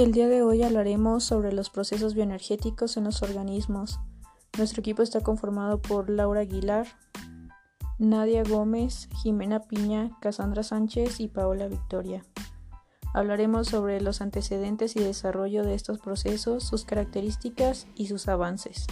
El 0.00 0.12
día 0.12 0.28
de 0.28 0.40
hoy 0.40 0.62
hablaremos 0.62 1.24
sobre 1.24 1.52
los 1.52 1.68
procesos 1.68 2.14
bioenergéticos 2.14 2.96
en 2.96 3.04
los 3.04 3.22
organismos. 3.22 4.00
Nuestro 4.56 4.80
equipo 4.80 5.02
está 5.02 5.20
conformado 5.20 5.82
por 5.82 6.08
Laura 6.08 6.40
Aguilar, 6.40 6.86
Nadia 7.98 8.42
Gómez, 8.42 9.10
Jimena 9.22 9.60
Piña, 9.60 10.16
Cassandra 10.22 10.62
Sánchez 10.62 11.20
y 11.20 11.28
Paola 11.28 11.68
Victoria. 11.68 12.24
Hablaremos 13.12 13.68
sobre 13.68 14.00
los 14.00 14.22
antecedentes 14.22 14.96
y 14.96 15.00
desarrollo 15.00 15.64
de 15.64 15.74
estos 15.74 15.98
procesos, 15.98 16.64
sus 16.64 16.86
características 16.86 17.86
y 17.94 18.06
sus 18.06 18.26
avances. 18.26 18.86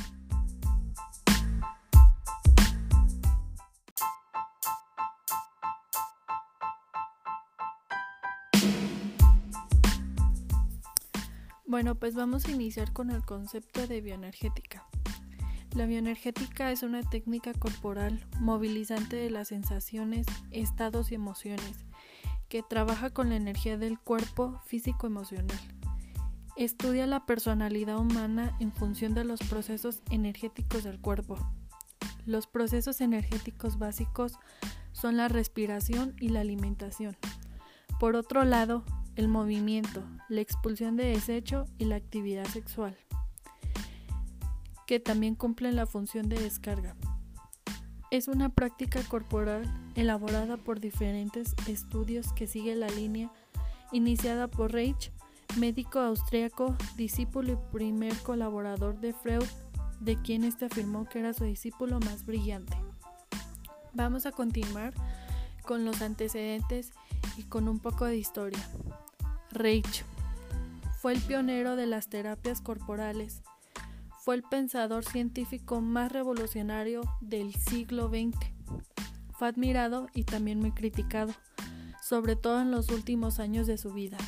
Bueno, 11.79 11.95
pues 11.95 12.17
vamos 12.17 12.45
a 12.45 12.50
iniciar 12.50 12.93
con 12.93 13.09
el 13.11 13.25
concepto 13.25 13.86
de 13.86 14.00
bioenergética. 14.00 14.85
La 15.77 15.86
bioenergética 15.86 16.73
es 16.73 16.82
una 16.82 17.09
técnica 17.09 17.53
corporal 17.55 18.27
movilizante 18.41 19.14
de 19.14 19.31
las 19.31 19.46
sensaciones, 19.46 20.27
estados 20.50 21.13
y 21.13 21.14
emociones, 21.14 21.86
que 22.49 22.64
trabaja 22.64 23.11
con 23.11 23.29
la 23.29 23.36
energía 23.36 23.79
del 23.79 23.96
cuerpo 23.96 24.61
físico-emocional. 24.67 25.57
Estudia 26.57 27.07
la 27.07 27.27
personalidad 27.27 27.99
humana 27.99 28.57
en 28.58 28.72
función 28.72 29.14
de 29.14 29.22
los 29.22 29.39
procesos 29.39 30.03
energéticos 30.11 30.83
del 30.83 31.00
cuerpo. 31.00 31.39
Los 32.27 32.48
procesos 32.48 33.00
energéticos 33.00 33.78
básicos 33.78 34.33
son 34.91 35.17
la 35.17 35.28
respiración 35.28 36.17
y 36.19 36.31
la 36.31 36.41
alimentación. 36.41 37.17
Por 38.00 38.17
otro 38.17 38.42
lado, 38.42 38.84
el 39.19 39.27
movimiento, 39.27 40.05
la 40.28 40.41
expulsión 40.41 40.97
de 40.97 41.06
desecho 41.06 41.64
y 41.77 41.86
la 41.86 41.97
actividad 41.97 42.47
sexual, 42.47 42.97
que 44.86 45.00
también 45.00 45.34
cumplen 45.34 45.74
la 45.74 45.86
función 45.86 46.28
de 46.28 46.41
descarga. 46.41 46.94
Es 48.12 48.28
una 48.28 48.48
práctica 48.48 49.02
corporal 49.02 49.64
elaborada 49.96 50.56
por 50.56 50.78
diferentes 50.78 51.56
estudios 51.66 52.33
que 52.33 52.46
sigue 52.46 52.77
la 52.77 52.86
línea 52.91 53.33
iniciada 53.91 54.46
por 54.46 54.72
Reich, 54.72 55.11
médico 55.58 55.98
austriaco, 55.98 56.77
discípulo 56.96 57.55
y 57.55 57.72
primer 57.72 58.16
colaborador 58.19 59.00
de 59.00 59.14
Freud, 59.14 59.48
de 59.98 60.14
quien 60.14 60.44
éste 60.44 60.66
afirmó 60.66 61.08
que 61.08 61.19
era 61.19 61.33
su 61.33 61.42
discípulo 61.42 61.98
más 61.98 62.24
brillante. 62.24 62.77
Vamos 63.94 64.27
a 64.27 64.30
continuar 64.30 64.94
con 65.64 65.84
los 65.84 66.02
antecedentes 66.02 66.92
y 67.36 67.42
con 67.42 67.69
un 67.69 67.80
poco 67.80 68.05
de 68.05 68.16
historia. 68.16 68.64
Reich 69.59 70.05
fue 71.01 71.14
el 71.14 71.20
pionero 71.20 71.75
de 71.75 71.87
las 71.87 72.09
terapias 72.09 72.61
corporales. 72.61 73.42
Fue 74.20 74.37
el 74.37 74.45
pensador 74.45 75.05
científico 75.05 75.81
más 75.81 76.12
revolucionario 76.12 77.03
del 77.20 77.53
siglo 77.55 78.09
XX. 78.09 78.36
Fue 79.33 79.48
admirado 79.48 80.06
y 80.14 80.23
también 80.23 80.61
muy 80.61 80.70
criticado, 80.70 81.33
sobre 82.01 82.36
todo 82.36 82.61
en 82.61 82.70
los 82.70 82.89
últimos 82.91 83.41
años 83.41 83.67
de 83.67 83.79
su 83.79 83.92
vida. 83.92 84.19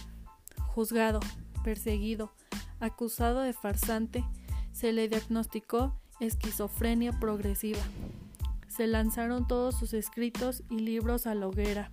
Juzgado, 0.66 1.20
perseguido, 1.62 2.32
acusado 2.80 3.40
de 3.40 3.52
farsante, 3.52 4.24
se 4.72 4.92
le 4.92 5.08
diagnosticó 5.08 5.96
esquizofrenia 6.18 7.12
progresiva. 7.20 7.82
Se 8.66 8.88
lanzaron 8.88 9.46
todos 9.46 9.78
sus 9.78 9.94
escritos 9.94 10.64
y 10.70 10.80
libros 10.80 11.28
a 11.28 11.36
la 11.36 11.46
hoguera 11.46 11.92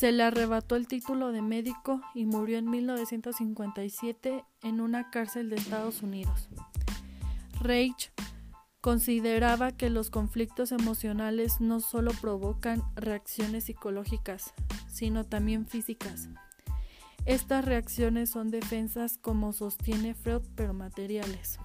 se 0.00 0.12
le 0.12 0.22
arrebató 0.22 0.76
el 0.76 0.88
título 0.88 1.30
de 1.30 1.42
médico 1.42 2.00
y 2.14 2.24
murió 2.24 2.56
en 2.56 2.70
1957 2.70 4.46
en 4.62 4.80
una 4.80 5.10
cárcel 5.10 5.50
de 5.50 5.56
Estados 5.56 6.00
Unidos. 6.00 6.48
Reich 7.60 8.10
consideraba 8.80 9.72
que 9.72 9.90
los 9.90 10.08
conflictos 10.08 10.72
emocionales 10.72 11.60
no 11.60 11.80
solo 11.80 12.12
provocan 12.12 12.82
reacciones 12.96 13.64
psicológicas, 13.64 14.54
sino 14.88 15.24
también 15.24 15.66
físicas. 15.66 16.30
Estas 17.26 17.66
reacciones 17.66 18.30
son 18.30 18.50
defensas 18.50 19.18
como 19.18 19.52
sostiene 19.52 20.14
Freud, 20.14 20.44
pero 20.54 20.72
materiales. 20.72 21.58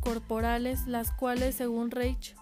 Corporales, 0.00 0.86
las 0.86 1.10
cuales, 1.12 1.54
según 1.54 1.90
Reich, 1.90 2.36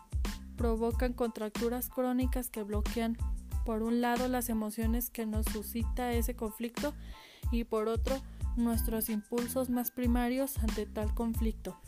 provocan 0.60 1.15
contracturas 1.15 1.88
crónicas 1.88 2.50
que 2.50 2.62
bloquean 2.62 3.16
por 3.65 3.82
un 3.82 4.03
lado 4.03 4.28
las 4.28 4.50
emociones 4.50 5.09
que 5.09 5.25
nos 5.25 5.47
suscita 5.47 6.12
ese 6.12 6.37
conflicto 6.37 6.93
y 7.50 7.65
por 7.65 7.88
otro 7.88 8.21
nuestros 8.56 9.09
impulsos 9.09 9.71
más 9.71 9.91
primarios 9.91 10.59
ante 10.59 10.84
tal 10.84 11.15
conflicto. 11.15 11.81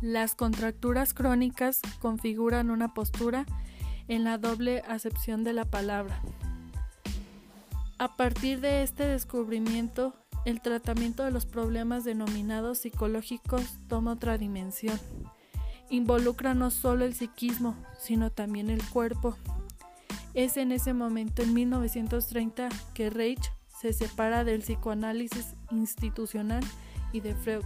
Las 0.00 0.34
contracturas 0.34 1.12
crónicas 1.12 1.82
configuran 2.00 2.70
una 2.70 2.94
postura 2.94 3.44
en 4.08 4.24
la 4.24 4.38
doble 4.38 4.82
acepción 4.88 5.44
de 5.44 5.52
la 5.52 5.66
palabra. 5.66 6.22
A 7.98 8.16
partir 8.16 8.62
de 8.62 8.82
este 8.82 9.06
descubrimiento, 9.06 10.14
el 10.46 10.62
tratamiento 10.62 11.22
de 11.22 11.32
los 11.32 11.44
problemas 11.44 12.04
denominados 12.04 12.78
psicológicos 12.78 13.76
toma 13.88 14.12
otra 14.12 14.38
dimensión 14.38 14.98
involucra 15.90 16.54
no 16.54 16.70
solo 16.70 17.04
el 17.04 17.14
psiquismo, 17.14 17.76
sino 17.98 18.30
también 18.30 18.70
el 18.70 18.82
cuerpo. 18.88 19.36
Es 20.34 20.56
en 20.56 20.72
ese 20.72 20.92
momento, 20.92 21.42
en 21.42 21.54
1930, 21.54 22.68
que 22.94 23.10
Reich 23.10 23.52
se 23.80 23.92
separa 23.92 24.44
del 24.44 24.62
psicoanálisis 24.62 25.54
institucional 25.70 26.64
y 27.12 27.20
de 27.20 27.34
Freud. 27.34 27.64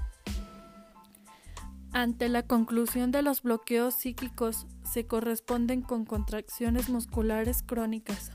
Ante 1.92 2.28
la 2.28 2.42
conclusión 2.42 3.10
de 3.10 3.22
los 3.22 3.42
bloqueos 3.42 3.94
psíquicos 3.94 4.66
se 4.84 5.06
corresponden 5.06 5.80
con 5.80 6.04
contracciones 6.04 6.90
musculares 6.90 7.62
crónicas. 7.62 8.32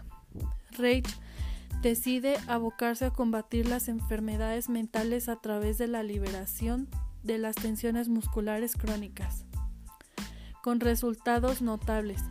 Reich 0.71 1.07
decide 1.83 2.37
abocarse 2.47 3.05
a 3.05 3.11
combatir 3.11 3.67
las 3.67 3.87
enfermedades 3.89 4.69
mentales 4.69 5.29
a 5.29 5.35
través 5.35 5.77
de 5.77 5.87
la 5.87 6.01
liberación 6.01 6.87
de 7.21 7.37
las 7.37 7.55
tensiones 7.55 8.09
musculares 8.09 8.75
crónicas 8.75 9.45
con 10.63 10.79
resultados 10.79 11.61
notables. 11.61 12.23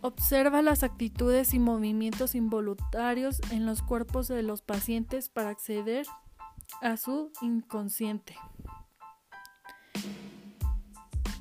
Observa 0.00 0.62
las 0.62 0.82
actitudes 0.82 1.52
y 1.52 1.58
movimientos 1.58 2.34
involuntarios 2.34 3.42
en 3.50 3.66
los 3.66 3.82
cuerpos 3.82 4.26
de 4.26 4.42
los 4.42 4.62
pacientes 4.62 5.28
para 5.28 5.50
acceder 5.50 6.06
a 6.80 6.96
su 6.96 7.30
inconsciente. 7.42 8.34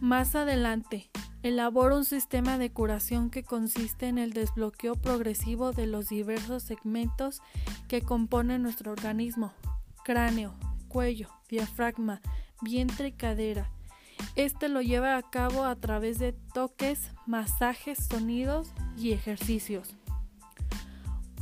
Más 0.01 0.35
adelante, 0.35 1.09
elabora 1.43 1.95
un 1.95 2.03
sistema 2.03 2.57
de 2.57 2.73
curación 2.73 3.29
que 3.29 3.43
consiste 3.43 4.07
en 4.09 4.17
el 4.17 4.33
desbloqueo 4.33 4.95
progresivo 4.95 5.71
de 5.71 5.87
los 5.87 6.09
diversos 6.09 6.63
segmentos 6.63 7.41
que 7.87 8.01
componen 8.01 8.63
nuestro 8.63 8.91
organismo, 8.91 9.53
cráneo, 10.03 10.55
cuello, 10.89 11.29
diafragma, 11.47 12.21
vientre 12.61 13.07
y 13.07 13.11
cadera, 13.13 13.71
este 14.35 14.67
lo 14.69 14.81
lleva 14.81 15.17
a 15.17 15.23
cabo 15.23 15.63
a 15.63 15.75
través 15.75 16.19
de 16.19 16.33
toques, 16.33 17.11
masajes, 17.25 17.97
sonidos 18.09 18.69
y 18.97 19.13
ejercicios. 19.13 19.95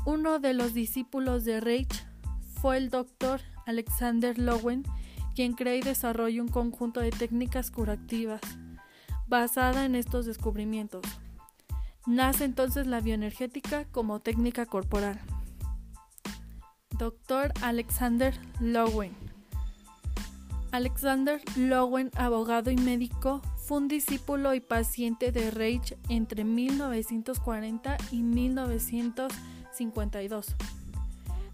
Uno 0.05 0.39
de 0.39 0.53
los 0.53 0.73
discípulos 0.73 1.43
de 1.45 1.59
Reich 1.59 2.05
fue 2.61 2.77
el 2.77 2.89
doctor 2.89 3.41
Alexander 3.65 4.37
Lowen, 4.37 4.83
quien 5.33 5.53
crea 5.53 5.75
y 5.75 5.81
desarrolla 5.81 6.41
un 6.41 6.49
conjunto 6.49 6.99
de 6.99 7.11
técnicas 7.11 7.71
curativas 7.71 8.41
basada 9.27 9.85
en 9.85 9.95
estos 9.95 10.25
descubrimientos. 10.25 11.03
Nace 12.05 12.43
entonces 12.43 12.85
la 12.85 12.99
bioenergética 12.99 13.85
como 13.85 14.19
técnica 14.19 14.65
corporal. 14.65 15.19
Doctor 16.97 17.53
Alexander 17.61 18.37
Lowen 18.59 19.22
Alexander 20.73 21.41
Lowen, 21.55 22.11
abogado 22.15 22.69
y 22.71 22.75
médico, 22.75 23.41
fue 23.57 23.77
un 23.77 23.87
discípulo 23.87 24.55
y 24.55 24.59
paciente 24.59 25.31
de 25.31 25.51
Reich 25.51 25.95
entre 26.09 26.43
1940 26.43 27.95
y 28.09 28.23
1952. 28.23 30.55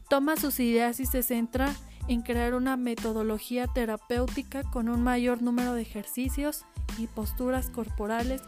Toma 0.10 0.38
sus 0.38 0.62
ideas 0.62 1.02
y 1.02 1.06
se 1.06 1.22
centra 1.22 1.76
en 2.08 2.22
crear 2.22 2.54
una 2.54 2.78
metodología 2.78 3.68
terapéutica 3.68 4.64
con 4.64 4.88
un 4.88 5.04
mayor 5.04 5.42
número 5.42 5.74
de 5.74 5.82
ejercicios 5.82 6.64
y 6.98 7.08
posturas 7.08 7.70
corporales 7.70 8.42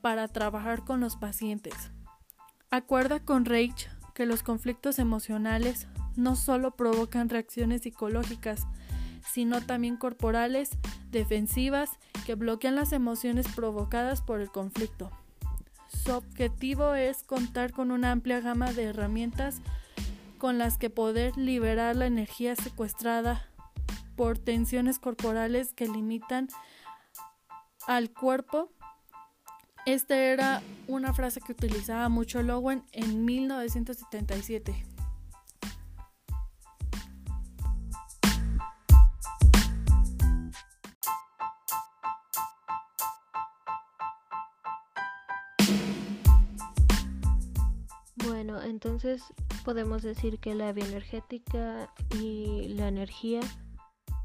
para 0.00 0.26
trabajar 0.26 0.84
con 0.84 0.98
los 0.98 1.14
pacientes. 1.14 1.92
Acuerda 2.72 3.20
con 3.20 3.44
Reich 3.44 3.88
que 4.16 4.26
los 4.26 4.42
conflictos 4.42 4.98
emocionales 4.98 5.86
no 6.16 6.34
solo 6.34 6.72
provocan 6.72 7.28
reacciones 7.28 7.82
psicológicas, 7.82 8.66
sino 9.24 9.60
también 9.60 9.96
corporales, 9.96 10.70
defensivas, 11.10 11.90
que 12.26 12.34
bloquean 12.34 12.76
las 12.76 12.92
emociones 12.92 13.46
provocadas 13.54 14.22
por 14.22 14.40
el 14.40 14.50
conflicto. 14.50 15.10
Su 15.88 16.12
objetivo 16.12 16.94
es 16.94 17.22
contar 17.24 17.72
con 17.72 17.90
una 17.90 18.12
amplia 18.12 18.40
gama 18.40 18.72
de 18.72 18.84
herramientas 18.84 19.60
con 20.38 20.56
las 20.56 20.78
que 20.78 20.88
poder 20.88 21.36
liberar 21.36 21.96
la 21.96 22.06
energía 22.06 22.56
secuestrada 22.56 23.46
por 24.16 24.38
tensiones 24.38 24.98
corporales 24.98 25.72
que 25.72 25.86
limitan 25.86 26.48
al 27.86 28.10
cuerpo. 28.10 28.72
Esta 29.86 30.16
era 30.16 30.62
una 30.88 31.12
frase 31.12 31.40
que 31.40 31.52
utilizaba 31.52 32.08
mucho 32.08 32.42
Lowen 32.42 32.84
en 32.92 33.24
1977. 33.24 34.89
Entonces 48.82 49.22
podemos 49.62 50.00
decir 50.00 50.38
que 50.38 50.54
la 50.54 50.72
bioenergética 50.72 51.92
y 52.18 52.68
la 52.68 52.88
energía 52.88 53.40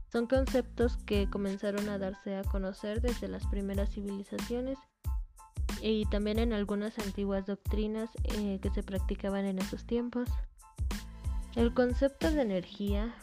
son 0.10 0.28
conceptos 0.28 0.96
que 1.06 1.30
comenzaron 1.30 1.90
a 1.90 1.98
darse 1.98 2.38
a 2.38 2.44
conocer 2.44 3.02
desde 3.02 3.28
las 3.28 3.46
primeras 3.48 3.90
civilizaciones 3.90 4.80
y 5.81 6.06
también 6.06 6.40
en 6.40 6.54
algunas 6.54 6.98
antiguas 7.00 7.46
doctrinas 7.46 8.10
eh, 8.24 8.60
que 8.62 8.69
se 8.69 8.81
practicaban 8.81 9.44
en 9.44 9.60
esos 9.60 9.86
tiempos. 9.86 10.30
El 11.57 11.74
concepto 11.74 12.31
de 12.31 12.42
energía, 12.42 13.13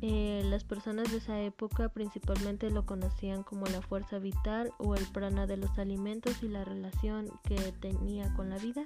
eh, 0.00 0.42
las 0.44 0.62
personas 0.62 1.10
de 1.10 1.16
esa 1.16 1.40
época 1.40 1.88
principalmente 1.88 2.70
lo 2.70 2.86
conocían 2.86 3.42
como 3.42 3.66
la 3.66 3.82
fuerza 3.82 4.20
vital 4.20 4.70
o 4.78 4.94
el 4.94 5.04
prana 5.06 5.48
de 5.48 5.56
los 5.56 5.76
alimentos 5.76 6.40
y 6.44 6.48
la 6.48 6.64
relación 6.64 7.28
que 7.42 7.56
tenía 7.80 8.32
con 8.34 8.48
la 8.48 8.58
vida. 8.58 8.84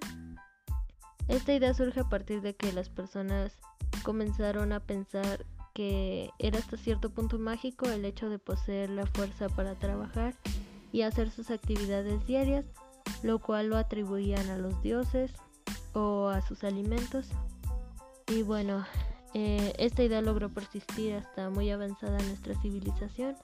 Esta 1.28 1.54
idea 1.54 1.72
surge 1.74 2.00
a 2.00 2.08
partir 2.08 2.42
de 2.42 2.54
que 2.54 2.72
las 2.72 2.88
personas 2.88 3.58
comenzaron 4.02 4.72
a 4.72 4.80
pensar 4.80 5.44
que 5.74 6.30
era 6.38 6.58
hasta 6.58 6.76
cierto 6.76 7.10
punto 7.10 7.38
mágico 7.38 7.86
el 7.86 8.04
hecho 8.04 8.28
de 8.28 8.38
poseer 8.38 8.90
la 8.90 9.06
fuerza 9.06 9.48
para 9.48 9.74
trabajar 9.74 10.34
y 10.92 11.02
hacer 11.02 11.30
sus 11.30 11.50
actividades 11.50 12.26
diarias, 12.26 12.66
lo 13.22 13.38
cual 13.38 13.68
lo 13.68 13.76
atribuían 13.76 14.50
a 14.50 14.58
los 14.58 14.82
dioses 14.82 15.32
o 15.94 16.28
a 16.28 16.42
sus 16.42 16.64
alimentos. 16.64 17.28
Y 18.28 18.42
bueno, 18.42 18.84
eh, 19.34 19.72
esta 19.78 20.02
idea 20.02 20.20
logró 20.20 20.50
persistir 20.50 21.14
hasta 21.14 21.48
muy 21.48 21.70
avanzada 21.70 22.18
nuestra 22.18 22.54
civilización. 22.60 23.36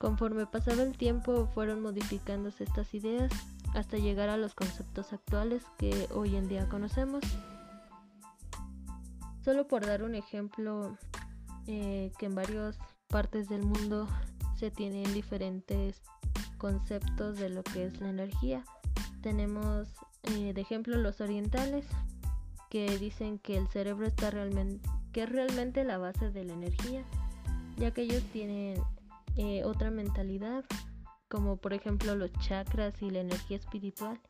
Conforme 0.00 0.46
pasaba 0.46 0.82
el 0.82 0.96
tiempo 0.96 1.48
fueron 1.54 1.80
modificándose 1.80 2.64
estas 2.64 2.92
ideas 2.92 3.30
hasta 3.74 3.96
llegar 3.96 4.28
a 4.28 4.36
los 4.36 4.54
conceptos 4.54 5.12
actuales 5.12 5.64
que 5.78 6.08
hoy 6.12 6.36
en 6.36 6.48
día 6.48 6.68
conocemos. 6.68 7.22
Solo 9.44 9.66
por 9.66 9.86
dar 9.86 10.02
un 10.02 10.14
ejemplo, 10.14 10.96
eh, 11.66 12.12
que 12.18 12.26
en 12.26 12.34
varias 12.34 12.78
partes 13.08 13.48
del 13.48 13.62
mundo 13.62 14.08
se 14.56 14.70
tienen 14.70 15.12
diferentes 15.12 16.02
conceptos 16.58 17.38
de 17.38 17.48
lo 17.48 17.62
que 17.64 17.86
es 17.86 18.00
la 18.00 18.10
energía. 18.10 18.64
Tenemos 19.22 19.88
eh, 20.22 20.52
de 20.52 20.60
ejemplo 20.60 20.96
los 20.96 21.20
orientales 21.20 21.86
que 22.70 22.98
dicen 22.98 23.38
que 23.38 23.56
el 23.56 23.68
cerebro 23.68 24.06
está 24.06 24.30
realmente 24.30 24.88
que 25.12 25.24
es 25.24 25.28
realmente 25.28 25.84
la 25.84 25.98
base 25.98 26.30
de 26.30 26.44
la 26.44 26.54
energía, 26.54 27.04
ya 27.76 27.90
que 27.90 28.02
ellos 28.02 28.22
tienen 28.32 28.82
eh, 29.36 29.62
otra 29.64 29.90
mentalidad 29.90 30.64
como 31.32 31.56
por 31.56 31.72
ejemplo 31.72 32.14
los 32.14 32.30
chakras 32.40 33.00
y 33.00 33.08
la 33.08 33.20
energía 33.20 33.56
espiritual 33.56 34.20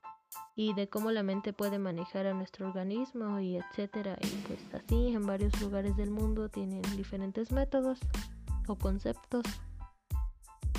y 0.55 0.73
de 0.75 0.89
cómo 0.89 1.11
la 1.11 1.25
mente 1.25 1.53
puede 1.53 1.81
manejar 1.81 2.27
a 2.29 2.33
nuestro 2.33 2.69
organismo 2.69 3.41
y 3.41 3.57
etcétera. 3.57 4.17
Y 4.23 4.29
pues 4.47 4.61
así 4.73 5.09
en 5.09 5.27
varios 5.27 5.61
lugares 5.61 5.97
del 5.97 6.13
mundo 6.13 6.49
tienen 6.49 6.83
diferentes 6.97 7.51
métodos 7.51 7.99
o 8.69 8.77
conceptos 8.77 9.43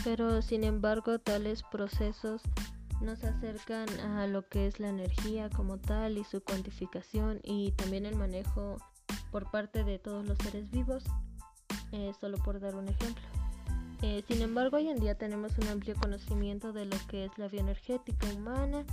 pero 0.06 0.42
sin 0.42 0.64
embargo 0.64 1.20
tales 1.20 1.64
procesos 1.64 2.42
nos 3.02 3.24
acercan 3.26 3.90
a 4.00 4.26
lo 4.28 4.48
que 4.48 4.68
es 4.68 4.80
la 4.80 4.88
energía 4.88 5.50
como 5.50 5.78
tal 5.78 6.18
y 6.18 6.24
su 6.24 6.42
cuantificación 6.42 7.42
y 7.44 7.72
también 7.74 8.06
el 8.06 8.16
manejo 8.16 8.78
por 9.30 9.52
parte 9.52 9.84
de 9.84 10.00
todos 10.00 10.26
los 10.26 10.38
seres 10.38 10.72
vivos 10.72 11.04
eh, 11.92 12.14
solo 12.20 12.38
por 12.38 12.62
dar 12.62 12.76
un 12.76 12.88
ejemplo 12.88 13.43
eh, 14.04 14.22
sin 14.28 14.42
embargo, 14.42 14.76
hoy 14.76 14.90
en 14.90 15.00
día 15.00 15.16
tenemos 15.16 15.58
un 15.58 15.68
amplio 15.70 15.96
conocimiento 15.96 16.74
de 16.74 16.84
lo 16.84 16.98
que 17.08 17.24
es 17.24 17.32
la 17.38 17.48
bioenergética 17.48 18.28
humana 18.36 18.84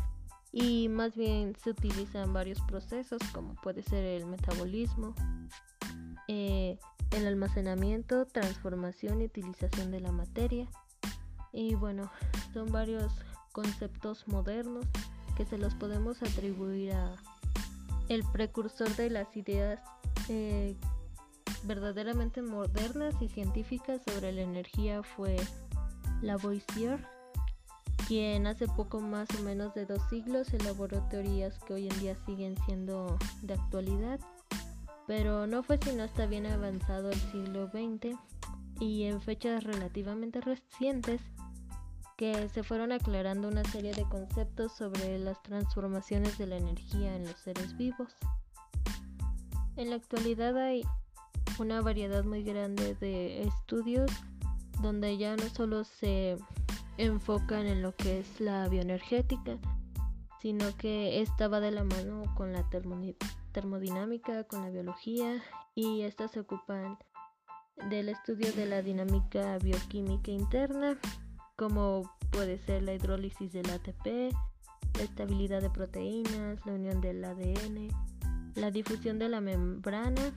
y 0.53 0.89
más 0.89 1.17
bien 1.17 1.57
se 1.63 1.71
utilizan 1.71 2.33
varios 2.33 2.61
procesos 2.61 3.21
como 3.33 3.57
puede 3.57 3.83
ser 3.83 4.05
el 4.05 4.27
metabolismo, 4.27 5.17
eh, 6.29 6.79
el 7.11 7.27
almacenamiento, 7.27 8.25
transformación 8.27 9.21
y 9.21 9.25
utilización 9.25 9.91
de 9.91 9.99
la 9.99 10.13
materia. 10.13 10.69
Y 11.53 11.75
bueno, 11.75 12.09
son 12.53 12.71
varios 12.71 13.13
conceptos 13.51 14.29
modernos 14.29 14.87
que 15.37 15.45
se 15.45 15.59
los 15.59 15.75
podemos 15.75 16.23
atribuir 16.23 16.93
a 16.93 17.17
el 18.09 18.23
precursor 18.33 18.95
de 18.95 19.11
las 19.11 19.37
ideas 19.37 19.81
eh, 20.29 20.77
verdaderamente 21.65 22.43
modernas 22.43 23.15
y 23.21 23.29
científicas 23.29 24.01
sobre 24.07 24.33
la 24.33 24.43
energía 24.43 25.03
fue 25.03 25.37
Lavoisier, 26.23 27.07
quien 28.09 28.47
hace 28.47 28.67
poco 28.67 29.01
más 29.01 29.29
o 29.39 29.43
menos 29.43 29.75
de 29.75 29.87
dos 29.87 30.03
siglos 30.11 30.53
elaboró 30.53 31.03
teorías 31.09 31.59
que 31.61 31.75
hoy 31.75 31.89
en 31.89 32.01
día 32.01 32.17
siguen 32.27 32.57
siendo 32.67 33.19
de 33.43 33.55
actualidad, 33.55 34.21
pero 35.07 35.47
no 35.47 35.63
fue 35.63 35.79
sino 35.79 36.03
hasta 36.03 36.27
bien 36.27 36.47
avanzado 36.47 37.11
el 37.11 37.21
siglo 37.33 37.69
XX 37.69 38.17
y 38.81 39.05
en 39.05 39.21
fechas 39.21 39.65
relativamente 39.65 40.41
recientes 40.41 41.21
que 42.17 42.49
se 42.49 42.63
fueron 42.63 42.93
aclarando 42.93 43.49
una 43.49 43.65
serie 43.65 43.95
de 43.95 44.05
conceptos 44.05 44.73
sobre 44.77 45.19
las 45.19 45.43
transformaciones 45.43 46.37
de 46.37 46.47
la 46.47 46.57
energía 46.57 47.17
en 47.17 47.25
los 47.25 47.39
seres 47.41 47.77
vivos. 47.77 48.17
En 49.77 49.89
la 49.89 49.97
actualidad 49.97 50.59
hay 50.59 50.85
una 51.61 51.83
variedad 51.83 52.25
muy 52.25 52.43
grande 52.43 52.95
de 52.95 53.43
estudios 53.43 54.11
donde 54.81 55.19
ya 55.19 55.37
no 55.37 55.47
solo 55.51 55.85
se 55.85 56.39
enfocan 56.97 57.67
en 57.67 57.83
lo 57.83 57.95
que 57.95 58.21
es 58.21 58.41
la 58.41 58.67
bioenergética, 58.69 59.59
sino 60.41 60.75
que 60.79 61.21
estaba 61.21 61.61
de 61.61 61.71
la 61.71 61.85
mano 61.85 62.23
con 62.35 62.55
la 62.55 62.65
termodinámica, 63.53 64.45
con 64.45 64.63
la 64.63 64.71
biología 64.71 65.43
y 65.75 66.01
estas 66.01 66.31
se 66.31 66.41
ocupan 66.41 66.99
del 67.91 68.09
estudio 68.09 68.51
de 68.55 68.65
la 68.65 68.81
dinámica 68.81 69.59
bioquímica 69.59 70.31
interna, 70.31 70.99
como 71.57 72.11
puede 72.31 72.59
ser 72.59 72.83
la 72.85 72.95
hidrólisis 72.95 73.53
del 73.53 73.69
ATP, 73.69 74.33
la 74.97 75.03
estabilidad 75.03 75.61
de 75.61 75.69
proteínas, 75.69 76.65
la 76.65 76.73
unión 76.73 77.03
del 77.03 77.23
ADN, 77.23 77.89
la 78.55 78.71
difusión 78.71 79.19
de 79.19 79.29
la 79.29 79.43
membrana 79.43 80.33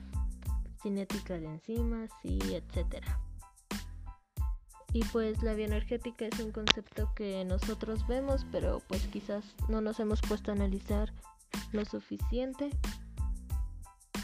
cinética 0.83 1.39
de 1.39 1.47
enzimas 1.47 2.11
y 2.23 2.53
etcétera. 2.53 3.19
Y 4.93 5.03
pues 5.05 5.41
la 5.41 5.55
bioenergética 5.55 6.27
es 6.27 6.39
un 6.39 6.51
concepto 6.51 7.11
que 7.15 7.43
nosotros 7.45 8.05
vemos, 8.07 8.45
pero 8.51 8.79
pues 8.87 9.07
quizás 9.07 9.43
no 9.67 9.81
nos 9.81 9.99
hemos 9.99 10.21
puesto 10.21 10.51
a 10.51 10.53
analizar 10.53 11.11
lo 11.71 11.83
suficiente, 11.83 12.69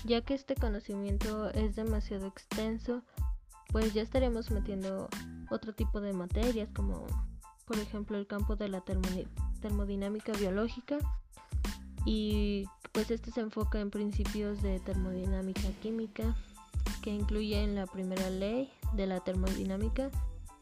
ya 0.06 0.22
que 0.22 0.36
este 0.36 0.54
conocimiento 0.54 1.50
es 1.50 1.76
demasiado 1.76 2.28
extenso, 2.28 3.02
pues 3.72 3.94
ya 3.94 4.04
estaremos 4.04 4.52
metiendo 4.52 5.10
otro 5.50 5.74
tipo 5.74 6.02
de 6.02 6.14
materias 6.14 6.70
como 6.76 7.08
por 7.66 7.78
ejemplo 7.80 8.18
el 8.18 8.28
campo 8.28 8.56
de 8.56 8.70
la 8.70 8.84
termodinámica 9.62 10.34
biológica 10.34 10.98
y 12.06 12.66
pues 12.92 13.12
este 13.12 13.32
se 13.32 13.42
enfoca 13.42 13.80
en 13.80 13.92
principios 13.92 14.62
de 14.62 14.80
termodinámica 14.80 15.70
química 15.82 16.36
que 17.02 17.12
incluyen 17.12 17.76
la 17.76 17.86
primera 17.88 18.30
ley 18.30 18.72
de 18.94 19.08
la 19.08 19.20
termodinámica, 19.20 20.10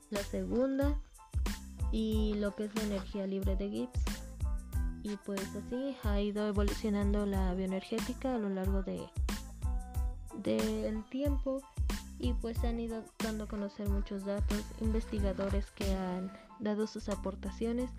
la 0.10 0.22
segunda 0.24 1.00
y 1.92 2.36
lo 2.36 2.56
que 2.56 2.66
es 2.66 2.76
la 2.76 2.84
energía 2.84 3.28
libre 3.28 3.56
de 3.56 3.70
Gibbs. 3.70 4.00
Y 5.04 5.16
pues 5.26 5.42
así 5.56 5.96
ha 6.04 6.20
ido 6.20 6.48
evolucionando 6.48 7.26
la 7.26 7.54
bioenergética 7.54 8.36
a 8.36 8.38
lo 8.38 8.50
largo 8.50 8.84
de 8.84 9.02
del 10.44 11.04
tiempo 11.06 11.62
y 12.20 12.34
pues 12.34 12.64
han 12.64 12.80
ido 12.80 13.04
dando 13.24 13.46
a 13.46 13.48
conocer 13.48 13.90
muchos 13.90 14.26
datos, 14.26 14.64
investigadores 14.82 15.72
que 15.72 15.94
han 15.96 16.32
dado 16.60 16.88
sus 16.88 17.10
aportaciones 17.10 17.90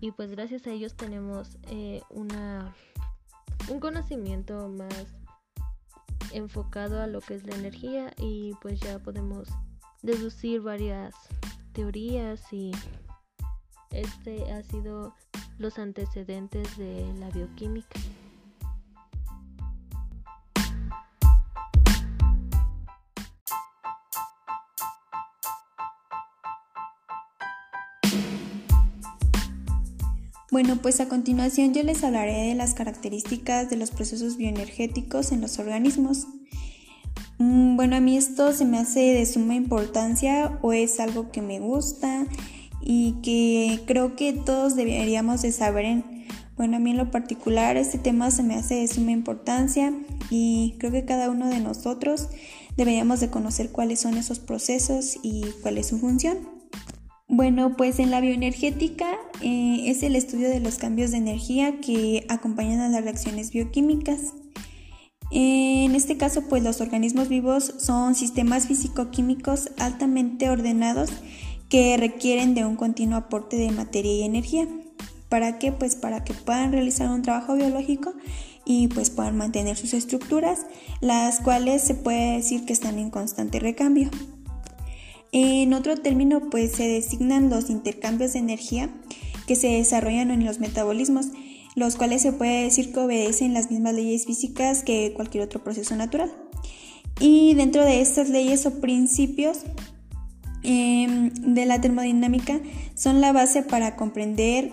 y 0.00 0.12
pues 0.12 0.30
gracias 0.30 0.66
a 0.66 0.70
ellos 0.70 0.94
tenemos 0.94 1.58
eh, 1.68 2.02
una 2.10 2.74
un 3.70 3.80
conocimiento 3.80 4.68
más 4.68 5.06
enfocado 6.34 7.00
a 7.00 7.06
lo 7.06 7.20
que 7.20 7.34
es 7.34 7.44
la 7.44 7.54
energía 7.54 8.12
y 8.18 8.52
pues 8.60 8.80
ya 8.80 8.98
podemos 8.98 9.48
deducir 10.02 10.60
varias 10.60 11.14
teorías 11.72 12.52
y 12.52 12.72
este 13.90 14.52
ha 14.52 14.62
sido 14.62 15.14
los 15.58 15.78
antecedentes 15.78 16.76
de 16.76 17.12
la 17.18 17.30
bioquímica. 17.30 18.00
Bueno, 30.54 30.76
pues 30.80 31.00
a 31.00 31.08
continuación 31.08 31.74
yo 31.74 31.82
les 31.82 32.04
hablaré 32.04 32.46
de 32.46 32.54
las 32.54 32.74
características 32.74 33.70
de 33.70 33.76
los 33.76 33.90
procesos 33.90 34.36
bioenergéticos 34.36 35.32
en 35.32 35.40
los 35.40 35.58
organismos. 35.58 36.28
Mm, 37.38 37.74
bueno, 37.74 37.96
a 37.96 38.00
mí 38.00 38.16
esto 38.16 38.52
se 38.52 38.64
me 38.64 38.78
hace 38.78 39.00
de 39.00 39.26
suma 39.26 39.56
importancia 39.56 40.56
o 40.62 40.72
es 40.72 41.00
algo 41.00 41.32
que 41.32 41.42
me 41.42 41.58
gusta 41.58 42.28
y 42.80 43.16
que 43.20 43.80
creo 43.84 44.14
que 44.14 44.32
todos 44.32 44.76
deberíamos 44.76 45.42
de 45.42 45.50
saber. 45.50 46.04
bueno, 46.56 46.76
a 46.76 46.78
mí 46.78 46.92
en 46.92 46.98
lo 46.98 47.10
particular 47.10 47.76
este 47.76 47.98
tema 47.98 48.30
se 48.30 48.44
me 48.44 48.54
hace 48.54 48.76
de 48.76 48.86
suma 48.86 49.10
importancia 49.10 49.92
y 50.30 50.76
creo 50.78 50.92
que 50.92 51.04
cada 51.04 51.30
uno 51.30 51.48
de 51.48 51.58
nosotros 51.58 52.28
deberíamos 52.76 53.18
de 53.18 53.28
conocer 53.28 53.72
cuáles 53.72 53.98
son 53.98 54.16
esos 54.16 54.38
procesos 54.38 55.18
y 55.20 55.46
cuál 55.62 55.78
es 55.78 55.88
su 55.88 55.98
función. 55.98 56.53
Bueno, 57.36 57.76
pues 57.76 57.98
en 57.98 58.12
la 58.12 58.20
bioenergética 58.20 59.08
eh, 59.42 59.90
es 59.90 60.04
el 60.04 60.14
estudio 60.14 60.48
de 60.48 60.60
los 60.60 60.76
cambios 60.76 61.10
de 61.10 61.16
energía 61.16 61.80
que 61.80 62.24
acompañan 62.28 62.78
a 62.78 62.88
las 62.88 63.02
reacciones 63.02 63.50
bioquímicas. 63.50 64.34
En 65.32 65.96
este 65.96 66.16
caso, 66.16 66.42
pues 66.48 66.62
los 66.62 66.80
organismos 66.80 67.28
vivos 67.28 67.74
son 67.78 68.14
sistemas 68.14 68.68
físico-químicos 68.68 69.70
altamente 69.78 70.48
ordenados 70.48 71.10
que 71.68 71.96
requieren 71.96 72.54
de 72.54 72.64
un 72.64 72.76
continuo 72.76 73.18
aporte 73.18 73.56
de 73.56 73.72
materia 73.72 74.14
y 74.14 74.22
energía. 74.22 74.68
¿Para 75.28 75.58
qué? 75.58 75.72
Pues 75.72 75.96
para 75.96 76.22
que 76.22 76.34
puedan 76.34 76.70
realizar 76.70 77.10
un 77.10 77.22
trabajo 77.22 77.56
biológico 77.56 78.14
y 78.64 78.86
pues 78.86 79.10
puedan 79.10 79.36
mantener 79.36 79.76
sus 79.76 79.92
estructuras, 79.92 80.66
las 81.00 81.40
cuales 81.40 81.82
se 81.82 81.96
puede 81.96 82.36
decir 82.36 82.64
que 82.64 82.72
están 82.72 83.00
en 83.00 83.10
constante 83.10 83.58
recambio. 83.58 84.08
En 85.36 85.74
otro 85.74 85.96
término, 85.96 86.48
pues 86.48 86.70
se 86.70 86.86
designan 86.86 87.50
los 87.50 87.68
intercambios 87.68 88.34
de 88.34 88.38
energía 88.38 88.88
que 89.48 89.56
se 89.56 89.66
desarrollan 89.66 90.30
en 90.30 90.44
los 90.44 90.60
metabolismos, 90.60 91.26
los 91.74 91.96
cuales 91.96 92.22
se 92.22 92.32
puede 92.32 92.62
decir 92.62 92.92
que 92.92 93.00
obedecen 93.00 93.52
las 93.52 93.68
mismas 93.68 93.94
leyes 93.94 94.26
físicas 94.26 94.84
que 94.84 95.12
cualquier 95.12 95.42
otro 95.42 95.64
proceso 95.64 95.96
natural. 95.96 96.32
Y 97.18 97.54
dentro 97.54 97.84
de 97.84 98.00
estas 98.00 98.28
leyes 98.28 98.64
o 98.64 98.80
principios 98.80 99.64
em, 100.62 101.30
de 101.34 101.66
la 101.66 101.80
termodinámica 101.80 102.60
son 102.94 103.20
la 103.20 103.32
base 103.32 103.64
para 103.64 103.96
comprender 103.96 104.70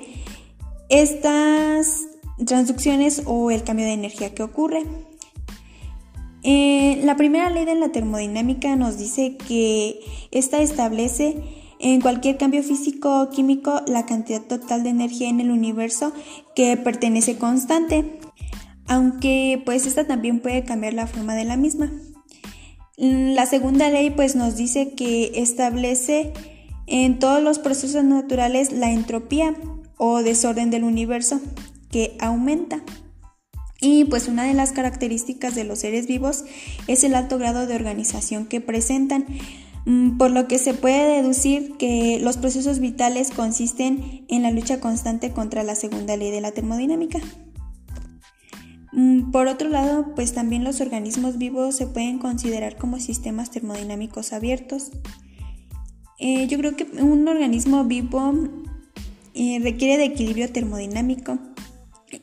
estas 0.90 2.06
transducciones 2.46 3.24
o 3.26 3.50
el 3.50 3.64
cambio 3.64 3.86
de 3.86 3.94
energía 3.94 4.36
que 4.36 4.44
ocurre. 4.44 4.84
Eh, 6.44 7.02
la 7.04 7.16
primera 7.16 7.50
ley 7.50 7.66
de 7.66 7.76
la 7.76 7.90
termodinámica 7.92 8.76
nos 8.76 8.98
dice 8.98 9.38
que 9.38 10.00
esta 10.32 10.62
establece 10.62 11.38
en 11.80 12.02
cualquier 12.02 12.38
cambio 12.38 12.64
físico 12.64 13.22
o 13.22 13.30
químico 13.30 13.82
la 13.88 14.06
cantidad 14.06 14.42
total 14.42 14.84
de 14.84 14.90
energía 14.90 15.30
en 15.30 15.40
el 15.40 15.52
universo 15.52 16.14
que 16.56 16.78
pertenece 16.78 17.38
constante, 17.38 18.20
aunque 18.88 19.62
pues 19.66 19.86
esta 19.86 20.06
también 20.06 20.40
puede 20.40 20.64
cambiar 20.64 20.94
la 20.94 21.08
forma 21.08 21.36
de 21.36 21.46
la 21.46 21.58
misma. 21.58 21.92
La 22.98 23.46
segunda 23.48 23.90
ley 23.90 24.12
pues 24.12 24.36
nos 24.36 24.56
dice 24.56 24.94
que 24.94 25.32
establece 25.36 26.34
en 26.86 27.20
todos 27.20 27.42
los 27.42 27.58
procesos 27.58 28.04
naturales 28.04 28.72
la 28.72 28.92
entropía 28.92 29.56
o 29.98 30.22
desorden 30.22 30.70
del 30.70 30.84
universo 30.84 31.40
que 31.90 32.16
aumenta. 32.20 32.84
Y 33.82 34.06
pues 34.06 34.28
una 34.28 34.46
de 34.46 34.54
las 34.54 34.72
características 34.72 35.56
de 35.56 35.64
los 35.64 35.80
seres 35.80 36.06
vivos 36.06 36.46
es 36.88 37.04
el 37.04 37.16
alto 37.16 37.40
grado 37.40 37.66
de 37.66 37.74
organización 37.74 38.46
que 38.46 38.62
presentan, 38.62 39.26
mm, 39.86 40.18
por 40.18 40.30
lo 40.30 40.48
que 40.48 40.60
se 40.60 40.76
puede 40.76 41.16
deducir 41.16 41.78
que 41.78 42.20
los 42.22 42.38
procesos 42.38 42.80
vitales 42.80 43.32
consisten 43.32 44.24
en 44.30 44.44
la 44.44 44.52
lucha 44.52 44.80
constante 44.80 45.32
contra 45.32 45.64
la 45.64 45.74
segunda 45.74 46.16
ley 46.16 46.30
de 46.30 46.42
la 46.42 46.52
termodinámica. 46.52 47.20
Mm, 48.94 49.32
por 49.32 49.48
otro 49.48 49.68
lado, 49.68 50.14
pues 50.16 50.34
también 50.34 50.64
los 50.64 50.80
organismos 50.80 51.40
vivos 51.40 51.76
se 51.76 51.88
pueden 51.88 52.20
considerar 52.20 52.78
como 52.78 53.00
sistemas 53.00 53.50
termodinámicos 53.50 54.32
abiertos. 54.32 54.92
Eh, 56.20 56.46
yo 56.48 56.60
creo 56.60 56.76
que 56.76 56.84
un 57.02 57.28
organismo 57.28 57.84
vivo 57.86 58.34
eh, 59.34 59.60
requiere 59.64 59.98
de 59.98 60.06
equilibrio 60.06 60.52
termodinámico 60.52 61.40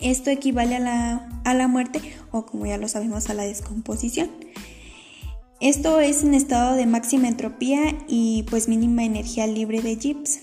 esto 0.01 0.31
equivale 0.31 0.77
a 0.77 1.55
la, 1.55 1.69
muerte 1.69 2.01
o 2.31 2.47
como 2.47 2.67
ya 2.67 2.79
lo 2.79 2.89
sabemos 2.89 3.31
a 3.31 3.35
la 3.35 3.45
descomposición. 3.45 4.31
Esto 5.61 6.01
es 6.01 6.23
un 6.23 6.35
estado 6.35 6.77
de 6.77 6.87
máxima 6.87 7.29
entropía 7.29 7.97
y 8.07 8.45
pues 8.45 8.69
mínima 8.69 9.05
energía 9.05 9.47
libre 9.47 9.83
de 9.83 9.97
Gibbs. 9.97 10.41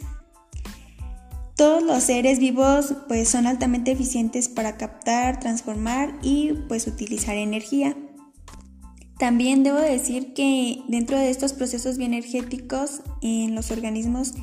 Todos 1.55 1.81
los 1.81 2.03
seres 2.03 2.39
vivos 2.39 2.93
pues 3.07 3.29
son 3.29 3.47
altamente 3.47 3.91
eficientes 3.91 4.49
para 4.49 4.75
captar, 4.75 5.39
transformar 5.39 6.13
y 6.21 6.51
pues 6.67 6.85
utilizar 6.87 7.35
energía. 7.35 7.95
También 9.17 9.63
debo 9.63 9.77
decir 9.77 10.33
que 10.33 10.83
dentro 10.89 11.17
de 11.17 11.29
estos 11.29 11.53
procesos 11.53 11.97
bioenergéticos 11.97 13.01
en 13.21 13.55
los 13.55 13.71
organismos 13.71 14.33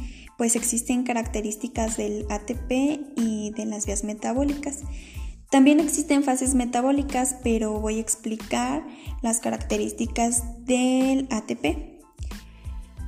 pues 0.42 0.56
existen 0.56 1.04
características 1.04 1.96
del 1.96 2.26
ATP 2.28 2.72
y 3.14 3.52
de 3.52 3.64
las 3.64 3.86
vías 3.86 4.02
metabólicas. 4.02 4.80
También 5.52 5.78
existen 5.78 6.24
fases 6.24 6.56
metabólicas, 6.56 7.36
pero 7.44 7.78
voy 7.78 7.98
a 7.98 8.00
explicar 8.00 8.84
las 9.20 9.38
características 9.38 10.42
del 10.64 11.28
ATP. 11.30 12.00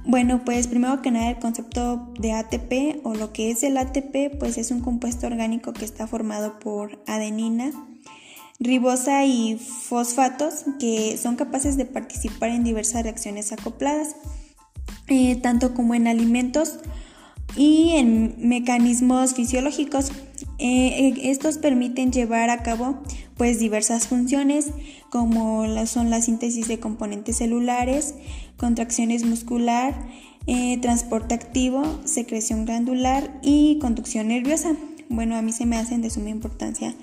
Bueno, 0.06 0.44
pues 0.44 0.68
primero 0.68 1.02
que 1.02 1.10
nada 1.10 1.28
el 1.28 1.40
concepto 1.40 2.12
de 2.20 2.34
ATP 2.34 3.04
o 3.04 3.14
lo 3.14 3.32
que 3.32 3.50
es 3.50 3.64
el 3.64 3.78
ATP, 3.78 4.38
pues 4.38 4.56
es 4.56 4.70
un 4.70 4.80
compuesto 4.80 5.26
orgánico 5.26 5.72
que 5.72 5.84
está 5.84 6.06
formado 6.06 6.60
por 6.60 7.02
adenina, 7.08 7.72
ribosa 8.60 9.24
y 9.24 9.58
fosfatos 9.58 10.66
que 10.78 11.16
son 11.16 11.34
capaces 11.34 11.76
de 11.76 11.84
participar 11.84 12.50
en 12.50 12.62
diversas 12.62 13.02
reacciones 13.02 13.50
acopladas, 13.50 14.14
eh, 15.08 15.34
tanto 15.34 15.74
como 15.74 15.96
en 15.96 16.06
alimentos 16.06 16.78
y 17.56 17.92
en 17.92 18.34
mecanismos 18.38 19.34
fisiológicos. 19.34 20.10
Eh, 20.58 21.08
eh, 21.08 21.14
estos 21.24 21.58
permiten 21.58 22.12
llevar 22.12 22.50
a 22.50 22.62
cabo 22.62 23.02
pues 23.36 23.58
diversas 23.58 24.06
funciones 24.06 24.70
como 25.10 25.64
son 25.86 26.10
la 26.10 26.22
síntesis 26.22 26.68
de 26.68 26.78
componentes 26.78 27.36
celulares, 27.36 28.14
contracciones 28.56 29.24
muscular, 29.24 29.94
eh, 30.46 30.78
transporte 30.80 31.34
activo, 31.34 31.82
secreción 32.04 32.64
glandular 32.64 33.38
y 33.42 33.78
conducción 33.78 34.28
nerviosa. 34.28 34.76
Bueno, 35.08 35.36
a 35.36 35.42
mí 35.42 35.52
se 35.52 35.66
me 35.66 35.76
hacen 35.76 36.02
de 36.02 36.10
suma 36.10 36.30
importancia 36.30 36.94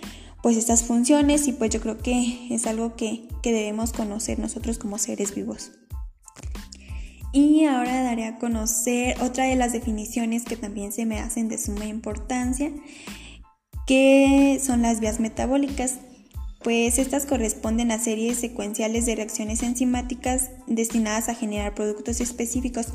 pues 0.41 0.57
estas 0.57 0.83
funciones 0.83 1.47
y 1.47 1.53
pues 1.53 1.69
yo 1.69 1.81
creo 1.81 1.97
que 1.99 2.47
es 2.49 2.65
algo 2.65 2.95
que, 2.95 3.27
que 3.43 3.51
debemos 3.51 3.93
conocer 3.93 4.39
nosotros 4.39 4.79
como 4.79 4.97
seres 4.97 5.35
vivos. 5.35 5.71
Y 7.33 7.65
ahora 7.65 8.03
daré 8.03 8.25
a 8.25 8.37
conocer 8.37 9.21
otra 9.21 9.45
de 9.45 9.55
las 9.55 9.71
definiciones 9.71 10.43
que 10.43 10.57
también 10.57 10.91
se 10.91 11.05
me 11.05 11.19
hacen 11.19 11.47
de 11.47 11.57
suma 11.57 11.85
importancia, 11.85 12.71
que 13.87 14.59
son 14.63 14.81
las 14.81 14.99
vías 14.99 15.19
metabólicas. 15.19 15.99
Pues 16.61 16.99
estas 16.99 17.25
corresponden 17.25 17.91
a 17.91 17.97
series 17.97 18.37
secuenciales 18.37 19.05
de 19.05 19.15
reacciones 19.15 19.63
enzimáticas 19.63 20.51
destinadas 20.67 21.29
a 21.29 21.33
generar 21.33 21.73
productos 21.73 22.21
específicos, 22.21 22.87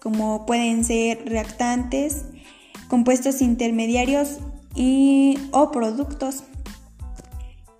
como 0.00 0.44
pueden 0.44 0.84
ser 0.84 1.24
reactantes, 1.24 2.24
compuestos 2.88 3.40
intermediarios 3.40 4.40
y, 4.74 5.38
o 5.52 5.70
productos. 5.70 6.44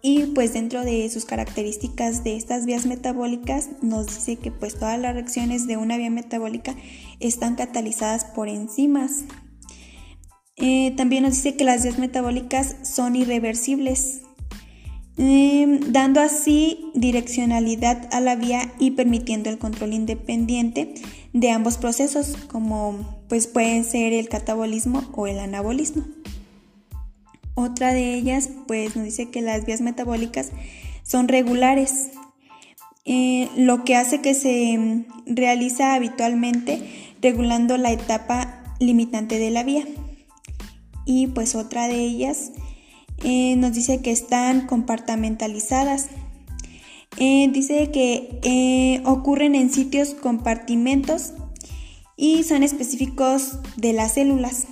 Y 0.07 0.27
pues 0.35 0.53
dentro 0.53 0.85
de 0.85 1.09
sus 1.09 1.25
características 1.25 2.25
de 2.25 2.37
estas 2.37 2.67
vías 2.67 2.85
metabólicas 2.85 3.71
nos 3.81 4.09
dice 4.09 4.37
que 4.37 4.51
pues 4.51 4.75
todas 4.75 5.01
las 5.01 5.15
reacciones 5.15 5.67
de 5.67 5.79
una 5.79 5.97
vía 5.97 6.11
metabólica 6.11 6.77
están 7.21 7.55
catalizadas 7.55 8.27
por 8.27 8.51
enzimas. 8.51 9.25
Eh, 10.57 10.93
también 10.99 11.23
nos 11.23 11.37
dice 11.37 11.57
que 11.57 11.65
las 11.65 11.85
vías 11.85 11.99
metabólicas 11.99 12.77
son 12.83 13.17
irreversibles, 13.17 14.21
em, 15.17 15.81
dando 15.91 16.21
así 16.21 16.91
direccionalidad 16.95 18.07
a 18.13 18.21
la 18.21 18.37
vía 18.37 18.75
y 18.79 18.91
permitiendo 18.91 19.49
el 19.49 19.57
control 19.57 19.95
independiente 19.95 20.93
de 21.33 21.51
ambos 21.51 21.79
procesos, 21.79 22.37
como 22.49 23.25
pues 23.31 23.47
pueden 23.47 23.85
ser 23.85 24.13
el 24.13 24.29
catabolismo 24.29 25.03
o 25.15 25.27
el 25.29 25.39
anabolismo. 25.39 26.05
Otra 27.55 27.93
de 27.93 28.15
ellas, 28.15 28.51
pues 28.67 28.97
nos 28.97 29.05
dice 29.05 29.31
que 29.31 29.41
las 29.41 29.65
vías 29.65 29.81
metabólicas 29.81 30.51
son 31.05 31.29
regulares, 31.29 32.11
eh, 33.05 33.49
lo 33.57 33.85
que 33.85 33.97
hace 33.97 34.21
que 34.21 34.35
se 34.35 34.77
mm, 34.77 35.05
realiza 35.27 35.95
habitualmente 35.95 36.83
regulando 37.21 37.77
la 37.77 37.93
etapa 37.93 38.65
limitante 38.81 39.39
de 39.39 39.51
la 39.51 39.63
vía. 39.63 39.87
Y 41.07 41.29
pues 41.29 41.55
otra 41.55 41.87
de 41.87 42.01
ellas 42.01 42.53
eh, 43.23 43.57
nos 43.57 43.75
dice 43.75 44.01
que 44.01 44.11
están 44.11 44.67
compartamentalizadas. 44.67 46.09
Eh, 47.19 47.49
dice 47.53 47.91
que 47.93 49.01
ocurren 49.05 49.55
en 49.55 49.71
sitios 49.71 50.15
compartimentos 50.15 51.35
y 52.17 52.43
son 52.43 52.65
específicos 52.65 53.59
de 53.77 53.93
las 53.93 54.15
células. 54.15 54.67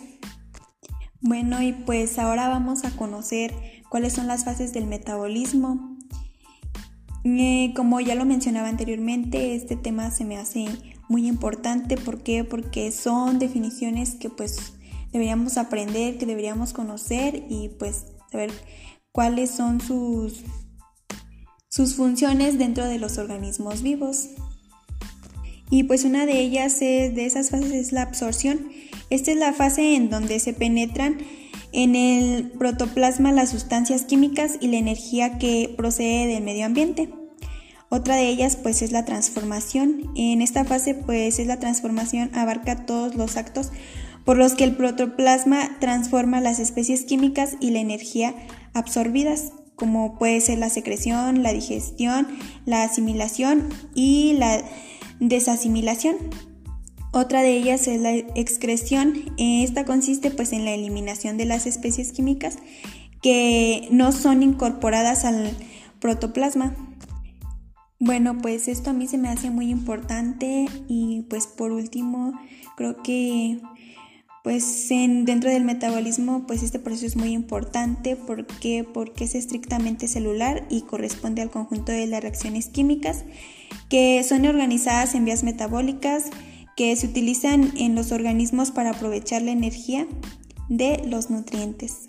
Bueno, 1.22 1.62
y 1.62 1.72
pues 1.72 2.18
ahora 2.18 2.48
vamos 2.48 2.84
a 2.84 2.90
conocer 2.90 3.54
cuáles 3.88 4.12
son 4.12 4.26
las 4.26 4.44
fases 4.44 4.72
del 4.72 4.86
metabolismo. 4.86 5.96
Eh, 7.24 7.72
como 7.76 8.00
ya 8.00 8.16
lo 8.16 8.24
mencionaba 8.24 8.68
anteriormente, 8.68 9.54
este 9.54 9.76
tema 9.76 10.10
se 10.10 10.24
me 10.24 10.36
hace 10.36 10.66
muy 11.08 11.28
importante. 11.28 11.96
¿Por 11.96 12.24
qué? 12.24 12.42
Porque 12.42 12.90
son 12.90 13.38
definiciones 13.38 14.16
que 14.16 14.30
pues 14.30 14.72
deberíamos 15.12 15.58
aprender, 15.58 16.18
que 16.18 16.26
deberíamos 16.26 16.72
conocer 16.72 17.44
y 17.48 17.68
pues 17.78 18.06
saber 18.32 18.50
cuáles 19.12 19.52
son 19.52 19.80
sus, 19.80 20.42
sus 21.68 21.94
funciones 21.94 22.58
dentro 22.58 22.84
de 22.86 22.98
los 22.98 23.18
organismos 23.18 23.82
vivos. 23.82 24.30
Y 25.70 25.84
pues 25.84 26.04
una 26.04 26.26
de 26.26 26.40
ellas 26.40 26.82
es, 26.82 27.14
de 27.14 27.26
esas 27.26 27.50
fases 27.50 27.70
es 27.70 27.92
la 27.92 28.02
absorción. 28.02 28.72
Esta 29.12 29.30
es 29.30 29.36
la 29.36 29.52
fase 29.52 29.94
en 29.94 30.08
donde 30.08 30.40
se 30.40 30.54
penetran 30.54 31.18
en 31.72 31.96
el 31.96 32.50
protoplasma 32.52 33.30
las 33.30 33.50
sustancias 33.50 34.06
químicas 34.06 34.56
y 34.58 34.68
la 34.68 34.78
energía 34.78 35.36
que 35.36 35.74
procede 35.76 36.28
del 36.28 36.42
medio 36.42 36.64
ambiente. 36.64 37.10
Otra 37.90 38.16
de 38.16 38.30
ellas 38.30 38.56
pues 38.56 38.80
es 38.80 38.90
la 38.90 39.04
transformación. 39.04 40.10
En 40.16 40.40
esta 40.40 40.64
fase 40.64 40.94
pues 40.94 41.38
es 41.38 41.46
la 41.46 41.58
transformación 41.58 42.30
abarca 42.32 42.86
todos 42.86 43.14
los 43.14 43.36
actos 43.36 43.70
por 44.24 44.38
los 44.38 44.54
que 44.54 44.64
el 44.64 44.76
protoplasma 44.76 45.76
transforma 45.78 46.40
las 46.40 46.58
especies 46.58 47.04
químicas 47.04 47.58
y 47.60 47.70
la 47.70 47.80
energía 47.80 48.34
absorbidas, 48.72 49.52
como 49.76 50.18
puede 50.18 50.40
ser 50.40 50.56
la 50.56 50.70
secreción, 50.70 51.42
la 51.42 51.52
digestión, 51.52 52.28
la 52.64 52.82
asimilación 52.84 53.68
y 53.94 54.36
la 54.38 54.64
desasimilación. 55.20 56.16
Otra 57.12 57.42
de 57.42 57.56
ellas 57.56 57.86
es 57.88 58.00
la 58.00 58.14
excreción. 58.14 59.12
Esta 59.36 59.84
consiste 59.84 60.30
pues 60.30 60.52
en 60.52 60.64
la 60.64 60.72
eliminación 60.72 61.36
de 61.36 61.44
las 61.44 61.66
especies 61.66 62.10
químicas 62.10 62.56
que 63.22 63.86
no 63.90 64.12
son 64.12 64.42
incorporadas 64.42 65.24
al 65.24 65.54
protoplasma. 66.00 66.74
Bueno, 68.00 68.38
pues 68.38 68.66
esto 68.66 68.90
a 68.90 68.92
mí 68.94 69.06
se 69.06 69.18
me 69.18 69.28
hace 69.28 69.50
muy 69.50 69.70
importante 69.70 70.66
y 70.88 71.26
pues 71.28 71.46
por 71.46 71.70
último 71.70 72.32
creo 72.76 73.00
que 73.02 73.60
pues 74.42 74.90
en, 74.90 75.24
dentro 75.24 75.50
del 75.50 75.62
metabolismo 75.62 76.46
pues 76.46 76.64
este 76.64 76.80
proceso 76.80 77.06
es 77.06 77.16
muy 77.16 77.32
importante 77.32 78.16
porque 78.16 78.84
porque 78.92 79.22
es 79.24 79.36
estrictamente 79.36 80.08
celular 80.08 80.66
y 80.68 80.82
corresponde 80.82 81.42
al 81.42 81.50
conjunto 81.50 81.92
de 81.92 82.08
las 82.08 82.22
reacciones 82.22 82.68
químicas 82.68 83.24
que 83.88 84.24
son 84.24 84.46
organizadas 84.46 85.14
en 85.14 85.24
vías 85.24 85.44
metabólicas 85.44 86.24
que 86.76 86.94
se 86.96 87.06
utilizan 87.06 87.72
en 87.76 87.94
los 87.94 88.12
organismos 88.12 88.70
para 88.70 88.90
aprovechar 88.90 89.42
la 89.42 89.52
energía 89.52 90.06
de 90.68 91.02
los 91.06 91.30
nutrientes. 91.30 92.08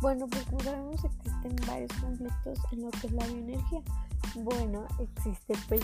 Bueno, 0.00 0.26
pues 0.28 0.44
como 0.44 0.60
sabemos 0.60 1.04
existen 1.04 1.56
varios 1.66 1.92
conflictos 2.00 2.58
en 2.72 2.82
lo 2.82 2.90
que 2.90 3.06
es 3.06 3.12
la 3.12 3.26
bioenergía. 3.26 3.82
Bueno, 4.34 4.86
existe 4.98 5.54
pues 5.68 5.82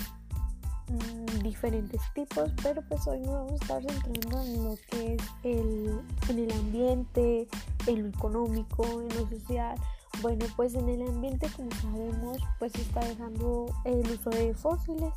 Mm, 0.88 1.42
diferentes 1.42 2.00
tipos, 2.14 2.52
pero 2.62 2.80
pues 2.82 3.06
hoy 3.08 3.18
nos 3.20 3.32
vamos 3.32 3.52
a 3.52 3.54
estar 3.56 3.82
centrando 3.82 4.40
en 4.42 4.64
lo 4.64 4.76
que 4.88 5.14
es 5.14 5.22
el, 5.42 6.00
en 6.28 6.38
el 6.38 6.52
ambiente, 6.52 7.48
en 7.86 8.02
lo 8.02 8.08
económico, 8.08 8.84
en 8.84 9.08
lo 9.08 9.28
social. 9.28 9.76
Bueno, 10.22 10.46
pues 10.54 10.74
en 10.74 10.88
el 10.88 11.02
ambiente, 11.02 11.48
como 11.56 11.70
sabemos, 11.72 12.38
pues 12.58 12.74
está 12.76 13.00
dejando 13.00 13.66
el 13.84 14.08
uso 14.10 14.30
de 14.30 14.54
fósiles, 14.54 15.12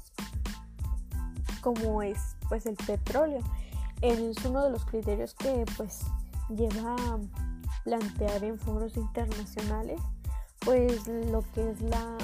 como 1.61 2.01
es 2.01 2.17
pues 2.49 2.65
el 2.65 2.75
petróleo. 2.75 3.41
Es 4.01 4.43
uno 4.45 4.63
de 4.63 4.71
los 4.71 4.85
criterios 4.85 5.35
que 5.35 5.65
pues 5.77 6.01
lleva 6.49 6.95
a 6.95 7.19
plantear 7.83 8.43
en 8.43 8.57
foros 8.57 8.97
internacionales 8.97 9.99
pues 10.59 11.07
lo 11.07 11.43
que 11.53 11.71
es 11.71 11.81
la 11.81 12.17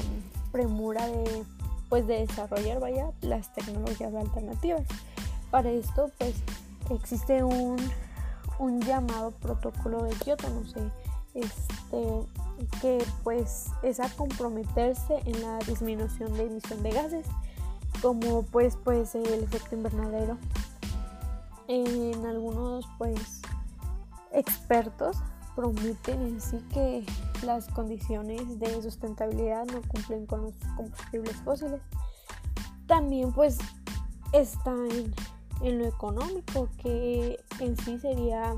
premura 0.51 1.05
de 1.08 1.43
pues 1.89 2.08
de 2.08 2.26
desarrollar 2.26 2.80
vaya 2.80 3.12
las 3.21 3.54
tecnologías 3.54 4.13
alternativas. 4.13 4.84
Para 5.52 5.69
esto 5.69 6.12
pues 6.17 6.36
existe 6.89 7.43
un, 7.43 7.78
un 8.60 8.82
llamado 8.82 9.32
protocolo 9.32 10.04
de 10.04 10.12
Kioto, 10.15 10.50
no 10.50 10.65
sé, 10.65 10.80
este 11.34 12.26
que 12.82 13.04
pues 13.24 13.67
es 13.84 14.00
a 14.00 14.10
comprometerse 14.10 15.21
en 15.26 15.41
la 15.41 15.60
disminución 15.60 16.34
de 16.34 16.45
emisión 16.45 16.82
de 16.84 16.91
gases, 16.91 17.26
como 18.02 18.43
pues 18.43 18.78
puede 18.78 19.06
ser 19.06 19.28
el 19.28 19.43
efecto 19.43 19.76
invernadero. 19.76 20.38
En 21.67 22.26
algunos 22.26 22.86
pues 22.98 23.41
expertos 24.32 25.17
prometen 25.56 26.21
en 26.21 26.41
sí 26.41 26.63
que 26.74 27.06
las 27.43 27.67
condiciones 27.69 28.60
de 28.60 28.82
sustentabilidad 28.82 29.65
no 29.65 29.82
cumplen 29.88 30.26
con 30.26 30.43
los 30.43 30.54
combustibles 30.76 31.36
fósiles. 31.38 31.82
También 32.88 33.32
pues 33.32 33.58
está 34.32 34.71
en, 35.62 35.80
lo 35.80 35.86
económico, 35.86 36.69
que 36.82 37.39
en 37.60 37.78
sí 37.78 37.98
sería 38.00 38.56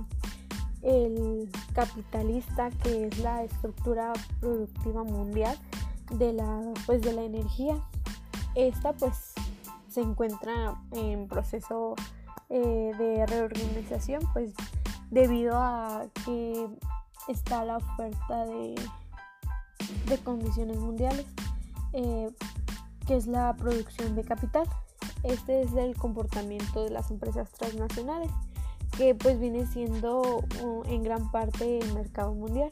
el 0.82 1.50
capitalista, 1.74 2.70
que 2.84 3.08
es 3.08 3.20
la 3.20 3.44
estructura 3.44 4.13
productiva 4.40 5.04
mundial 5.04 5.58
de 6.12 6.34
la, 6.34 6.62
pues, 6.86 7.02
de 7.02 7.13
la 7.13 7.24
energía. 7.24 7.78
Esta 8.56 8.94
pues 8.94 9.34
se 9.90 10.02
encuentra 10.02 10.76
en 10.92 11.28
proceso 11.28 11.96
eh, 12.50 12.92
de 12.98 13.26
reorganización, 13.26 14.22
pues 14.34 14.54
debido 15.10 15.58
a 15.58 16.06
que 16.26 16.68
está 17.28 17.66
la 17.66 17.78
oferta 17.78 18.46
de, 18.46 18.76
de 20.08 20.18
condiciones 20.20 20.78
mundiales, 20.78 21.26
eh, 21.94 22.30
que 23.06 23.16
es 23.16 23.28
la 23.28 23.56
producción 23.56 24.16
de 24.16 24.24
capital. 24.24 24.68
Este 25.24 25.62
es 25.62 25.74
el 25.74 25.96
comportamiento 25.96 26.84
de 26.84 26.90
las 26.90 27.12
empresas 27.12 27.50
transnacionales, 27.52 28.32
que 28.98 29.16
pues 29.16 29.40
viene 29.40 29.66
siendo 29.66 30.22
uh, 30.62 30.84
en 30.86 31.04
gran 31.04 31.32
parte 31.32 31.80
el 31.80 31.94
mercado 31.94 32.34
mundial. 32.34 32.72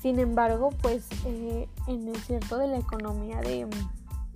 Sin 0.00 0.18
embargo, 0.18 0.70
pues 0.82 1.06
eh, 1.24 1.68
en 1.88 2.08
el 2.08 2.16
cierto 2.16 2.58
de 2.58 2.68
la 2.68 2.78
economía 2.78 3.40
de, 3.40 3.66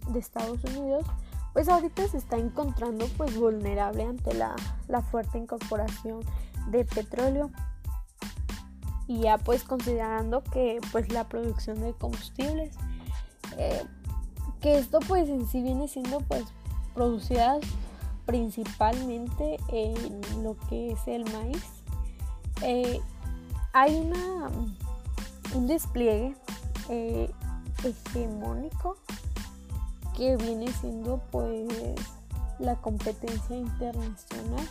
de, 0.09 0.19
Estados 0.19 0.65
Unidos, 0.65 1.07
pues 1.53 1.69
ahorita 1.69 2.09
se 2.09 2.17
está 2.17 2.39
encontrando 2.39 3.07
pues 3.17 3.37
vulnerable 3.39 4.05
ante 4.05 4.35
la, 4.35 4.57
la 4.89 5.03
fuerte 5.03 5.39
incorporación 5.39 6.21
de 6.71 6.85
petróleo 6.85 7.51
y 9.11 9.19
ya 9.19 9.39
pues 9.39 9.65
considerando 9.65 10.45
que 10.45 10.79
pues 10.93 11.13
la 11.13 11.29
producción 11.29 11.81
de 11.81 11.93
combustibles 11.95 12.77
eh, 13.59 13.83
que 14.61 14.79
esto 14.79 15.01
pues 15.01 15.29
en 15.29 15.49
sí 15.49 15.65
viene 15.65 15.89
siendo 15.89 16.21
pues 16.21 16.45
producidas 16.95 17.59
principalmente 18.25 19.59
en 19.73 20.45
lo 20.45 20.57
que 20.69 20.93
es 20.93 21.09
el 21.09 21.25
maíz. 21.33 21.65
Eh, 22.63 23.01
hay 23.73 23.97
una 23.97 24.49
un 25.57 25.67
despliegue 25.67 26.37
eh, 26.89 27.33
hegemónico 27.83 28.97
que 30.17 30.37
viene 30.37 30.69
siendo 30.81 31.21
pues 31.33 31.69
la 32.61 32.77
competencia 32.77 33.57
internacional 33.57 34.69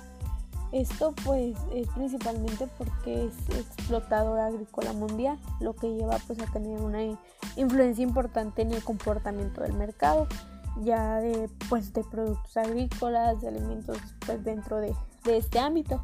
esto 0.72 1.14
pues 1.26 1.58
es 1.74 1.88
principalmente 1.90 2.68
porque 2.78 3.26
es 3.26 3.58
explotadora 3.58 4.48
agrícola 4.48 4.94
mundial, 4.94 5.40
lo 5.60 5.76
que 5.76 5.96
lleva 5.96 6.18
pues 6.28 6.40
a 6.40 6.46
tener 6.46 6.80
una 6.80 7.00
influencia 7.56 8.04
importante 8.04 8.62
en 8.62 8.72
el 8.72 8.84
comportamiento 8.84 9.62
del 9.62 9.74
mercado, 9.74 10.28
ya 10.84 11.20
de 11.20 11.50
pues 11.70 11.92
de 11.94 12.04
productos 12.04 12.56
agrícolas, 12.56 13.42
de 13.42 13.48
alimentos 13.48 13.98
pues 14.26 14.44
dentro 14.44 14.78
de, 14.78 14.94
este 15.26 15.60
ámbito. 15.60 16.02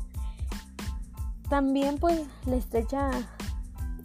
También 1.50 1.98
pues 2.00 2.22
la 2.46 2.56
estrecha 2.56 3.12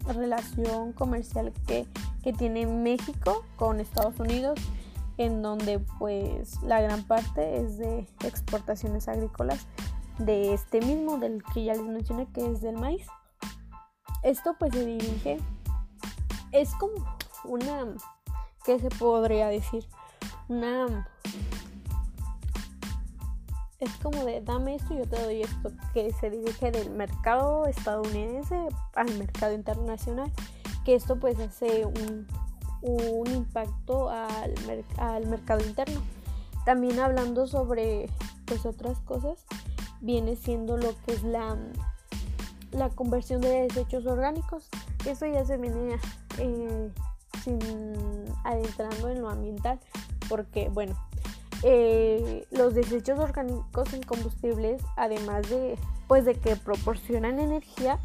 relación 0.06 0.92
comercial 0.92 1.52
que, 1.66 1.86
que 2.22 2.32
tiene 2.32 2.66
México 2.66 3.44
con 3.56 3.80
Estados 3.80 4.18
Unidos 4.20 4.58
en 5.18 5.42
donde 5.42 5.78
pues 5.98 6.62
la 6.62 6.80
gran 6.80 7.02
parte 7.02 7.58
es 7.58 7.76
de 7.76 8.06
exportaciones 8.24 9.08
agrícolas 9.08 9.66
de 10.20 10.52
este 10.52 10.80
mismo, 10.80 11.18
del 11.18 11.42
que 11.52 11.64
ya 11.64 11.72
les 11.72 11.82
mencioné, 11.82 12.26
que 12.32 12.46
es 12.46 12.60
del 12.60 12.76
maíz. 12.76 13.06
Esto 14.22 14.54
pues 14.58 14.72
se 14.72 14.84
dirige, 14.84 15.38
es 16.52 16.74
como 16.74 16.92
una, 17.44 17.94
¿qué 18.64 18.78
se 18.78 18.90
podría 18.90 19.48
decir? 19.48 19.86
Una, 20.48 21.08
es 23.78 23.90
como 24.02 24.24
de 24.24 24.42
dame 24.42 24.74
esto 24.74 24.92
y 24.92 24.98
yo 24.98 25.08
te 25.08 25.22
doy 25.22 25.42
esto, 25.42 25.72
que 25.94 26.12
se 26.12 26.28
dirige 26.28 26.70
del 26.70 26.90
mercado 26.90 27.66
estadounidense 27.66 28.68
al 28.94 29.14
mercado 29.16 29.54
internacional, 29.54 30.30
que 30.84 30.94
esto 30.94 31.18
pues 31.18 31.38
hace 31.38 31.86
un, 31.86 32.26
impacto 33.26 34.10
al, 34.10 34.54
al 34.98 35.26
mercado 35.28 35.64
interno. 35.64 36.00
También 36.66 37.00
hablando 37.00 37.46
sobre 37.46 38.10
pues 38.44 38.66
otras 38.66 38.98
cosas, 39.00 39.46
viene 40.00 40.36
siendo 40.36 40.76
lo 40.76 40.94
que 41.02 41.14
es 41.14 41.22
la, 41.22 41.56
la 42.72 42.88
conversión 42.90 43.40
de 43.40 43.68
desechos 43.68 44.06
orgánicos. 44.06 44.68
Eso 45.06 45.26
ya 45.26 45.44
se 45.44 45.56
viene 45.56 45.98
eh, 46.38 46.90
sin, 47.42 47.58
adentrando 48.44 49.08
en 49.08 49.22
lo 49.22 49.28
ambiental, 49.28 49.80
porque 50.28 50.68
bueno, 50.68 50.94
eh, 51.62 52.46
los 52.50 52.74
desechos 52.74 53.18
orgánicos 53.18 53.92
en 53.92 54.02
combustibles, 54.02 54.82
además 54.96 55.48
de, 55.50 55.78
pues, 56.08 56.24
de 56.24 56.34
que 56.34 56.56
proporcionan 56.56 57.38
energía, 57.38 57.98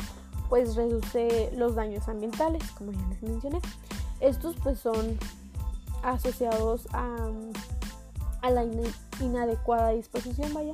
pues 0.50 0.76
reduce 0.76 1.52
los 1.56 1.76
daños 1.76 2.08
ambientales, 2.08 2.64
como 2.72 2.92
ya 2.92 3.08
les 3.08 3.24
mencioné. 3.24 3.60
Estos 4.20 4.56
pues 4.64 4.80
son 4.80 5.18
asociados 6.04 6.88
a, 6.94 7.30
a 8.42 8.50
la 8.52 8.66
inadecuada 9.20 9.90
disposición, 9.90 10.54
vaya, 10.54 10.74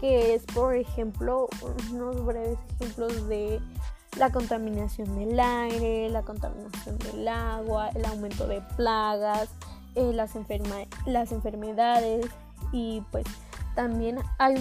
que 0.00 0.34
es 0.34 0.44
por 0.46 0.74
ejemplo 0.74 1.48
unos 1.92 2.24
breves 2.24 2.58
ejemplos 2.80 3.28
de 3.28 3.60
la 4.18 4.32
contaminación 4.32 5.14
del 5.16 5.38
aire, 5.38 6.08
la 6.08 6.22
contaminación 6.22 6.98
del 6.98 7.28
agua, 7.28 7.90
el 7.90 8.04
aumento 8.06 8.46
de 8.46 8.60
plagas, 8.76 9.50
eh, 9.94 10.12
las, 10.12 10.34
enfermedades 10.34 12.26
y 12.72 13.02
pues 13.10 13.24
también 13.74 14.18
hay 14.38 14.54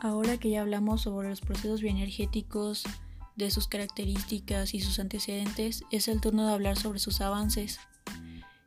Ahora 0.00 0.36
que 0.36 0.50
ya 0.50 0.60
hablamos 0.60 1.00
sobre 1.00 1.30
los 1.30 1.40
procesos 1.40 1.80
bioenergéticos, 1.80 2.84
de 3.36 3.50
sus 3.50 3.68
características 3.68 4.74
y 4.74 4.80
sus 4.80 4.98
antecedentes, 4.98 5.84
es 5.90 6.08
el 6.08 6.20
turno 6.20 6.46
de 6.46 6.52
hablar 6.52 6.76
sobre 6.76 6.98
sus 6.98 7.20
avances. 7.20 7.78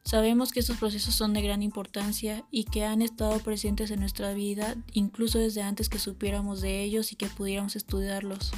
Sabemos 0.04 0.52
que 0.52 0.60
estos 0.60 0.78
procesos 0.78 1.14
son 1.14 1.34
de 1.34 1.42
gran 1.42 1.62
importancia 1.62 2.44
y 2.50 2.64
que 2.64 2.86
han 2.86 3.02
estado 3.02 3.38
presentes 3.40 3.92
en 3.92 4.00
nuestra 4.00 4.34
vida 4.34 4.76
incluso 4.94 5.38
desde 5.38 5.62
antes 5.62 5.90
que 5.90 6.00
supiéramos 6.00 6.62
de 6.62 6.82
ellos 6.82 7.12
y 7.12 7.16
que 7.16 7.28
pudiéramos 7.28 7.76
estudiarlos. 7.76 8.52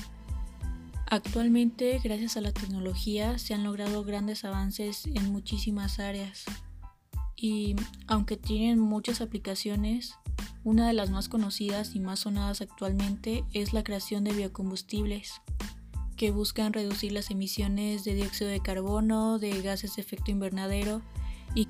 Actualmente, 1.08 2.00
gracias 2.02 2.38
a 2.38 2.42
la 2.42 2.54
tecnología, 2.54 3.38
se 3.38 3.54
han 3.54 3.66
logrado 3.66 4.04
grandes 4.06 4.46
avances 4.46 5.08
en 5.08 5.32
muchísimas 5.32 6.00
áreas 6.00 6.46
y 7.36 7.76
aunque 8.08 8.38
tienen 8.38 8.80
muchas 8.80 9.20
aplicaciones, 9.20 10.14
una 10.64 10.88
de 10.88 10.94
las 10.94 11.10
más 11.10 11.28
conocidas 11.28 11.96
y 11.96 12.00
más 12.00 12.20
sonadas 12.20 12.62
actualmente 12.62 13.44
es 13.52 13.74
la 13.74 13.84
creación 13.84 14.24
de 14.24 14.32
biocombustibles 14.32 15.42
que 16.22 16.30
buscan 16.30 16.72
reducir 16.72 17.14
las 17.14 17.32
emisiones 17.32 18.04
de 18.04 18.14
dióxido 18.14 18.48
de 18.48 18.60
carbono, 18.60 19.40
de 19.40 19.60
gases 19.64 19.96
de 19.96 20.04
efecto 20.04 20.30
invernadero 20.30 21.02
y, 21.56 21.68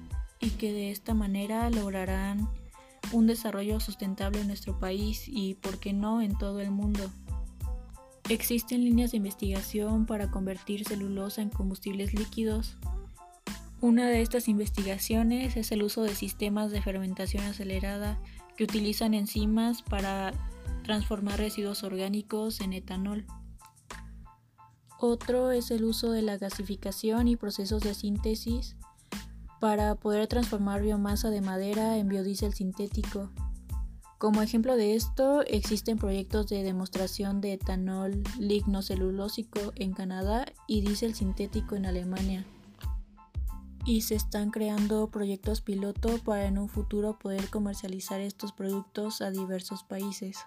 que 0.57 0.73
de 0.73 0.91
esta 0.91 1.13
manera 1.13 1.69
lograrán 1.69 2.49
un 3.13 3.27
desarrollo 3.27 3.79
sustentable 3.79 4.41
en 4.41 4.47
nuestro 4.47 4.77
país 4.77 5.23
y, 5.25 5.53
por 5.53 5.79
qué 5.79 5.93
no, 5.93 6.21
en 6.21 6.37
todo 6.37 6.59
el 6.59 6.69
mundo. 6.69 7.09
Existen 8.27 8.83
líneas 8.83 9.11
de 9.11 9.17
investigación 9.17 10.05
para 10.05 10.29
convertir 10.29 10.83
celulosa 10.83 11.41
en 11.41 11.49
combustibles 11.49 12.13
líquidos. 12.13 12.75
Una 13.79 14.09
de 14.09 14.21
estas 14.21 14.49
investigaciones 14.49 15.55
es 15.55 15.71
el 15.71 15.81
uso 15.81 16.03
de 16.03 16.13
sistemas 16.13 16.71
de 16.71 16.81
fermentación 16.81 17.45
acelerada 17.45 18.19
que 18.57 18.65
utilizan 18.65 19.13
enzimas 19.13 19.81
para 19.81 20.33
transformar 20.83 21.39
residuos 21.39 21.83
orgánicos 21.83 22.59
en 22.59 22.73
etanol. 22.73 23.25
Otro 25.03 25.49
es 25.49 25.71
el 25.71 25.83
uso 25.83 26.11
de 26.11 26.21
la 26.21 26.37
gasificación 26.37 27.27
y 27.27 27.35
procesos 27.35 27.81
de 27.81 27.95
síntesis 27.95 28.75
para 29.59 29.95
poder 29.95 30.27
transformar 30.27 30.83
biomasa 30.83 31.31
de 31.31 31.41
madera 31.41 31.97
en 31.97 32.07
biodiesel 32.07 32.53
sintético. 32.53 33.31
Como 34.19 34.43
ejemplo 34.43 34.75
de 34.75 34.93
esto, 34.93 35.41
existen 35.47 35.97
proyectos 35.97 36.49
de 36.49 36.61
demostración 36.61 37.41
de 37.41 37.53
etanol 37.53 38.21
lignocelulósico 38.37 39.73
en 39.75 39.93
Canadá 39.93 40.45
y 40.67 40.81
diésel 40.81 41.15
sintético 41.15 41.75
en 41.75 41.87
Alemania. 41.87 42.45
Y 43.87 44.01
se 44.01 44.13
están 44.13 44.51
creando 44.51 45.09
proyectos 45.09 45.61
piloto 45.61 46.19
para 46.19 46.45
en 46.45 46.59
un 46.59 46.69
futuro 46.69 47.17
poder 47.17 47.49
comercializar 47.49 48.21
estos 48.21 48.51
productos 48.51 49.23
a 49.23 49.31
diversos 49.31 49.83
países. 49.83 50.37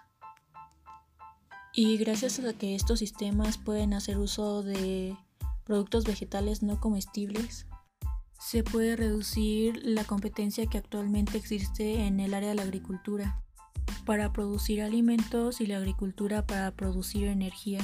Y 1.77 1.97
gracias 1.97 2.39
a 2.39 2.53
que 2.53 2.73
estos 2.73 2.99
sistemas 2.99 3.57
pueden 3.57 3.93
hacer 3.93 4.17
uso 4.17 4.63
de 4.63 5.17
productos 5.65 6.05
vegetales 6.05 6.63
no 6.63 6.79
comestibles, 6.79 7.65
se 8.39 8.63
puede 8.63 8.95
reducir 8.95 9.81
la 9.83 10.05
competencia 10.05 10.67
que 10.67 10.77
actualmente 10.77 11.37
existe 11.37 12.05
en 12.05 12.21
el 12.21 12.33
área 12.33 12.49
de 12.49 12.55
la 12.55 12.61
agricultura 12.61 13.41
para 14.05 14.31
producir 14.31 14.81
alimentos 14.81 15.59
y 15.59 15.65
la 15.65 15.75
agricultura 15.75 16.47
para 16.47 16.71
producir 16.71 17.27
energía. 17.27 17.81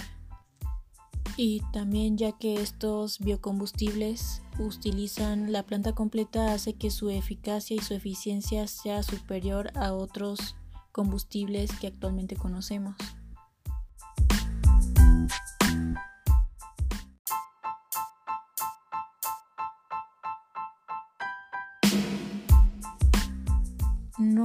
Y 1.36 1.62
también 1.74 2.18
ya 2.18 2.32
que 2.32 2.62
estos 2.62 3.20
biocombustibles 3.20 4.42
utilizan 4.58 5.52
la 5.52 5.64
planta 5.64 5.94
completa 5.94 6.54
hace 6.54 6.76
que 6.76 6.92
su 6.92 7.10
eficacia 7.10 7.76
y 7.76 7.80
su 7.80 7.94
eficiencia 7.94 8.68
sea 8.68 9.04
superior 9.04 9.72
a 9.76 9.94
otros 9.94 10.56
combustibles 10.94 11.72
que 11.74 11.88
actualmente 11.88 12.38
conocemos. 12.38 12.96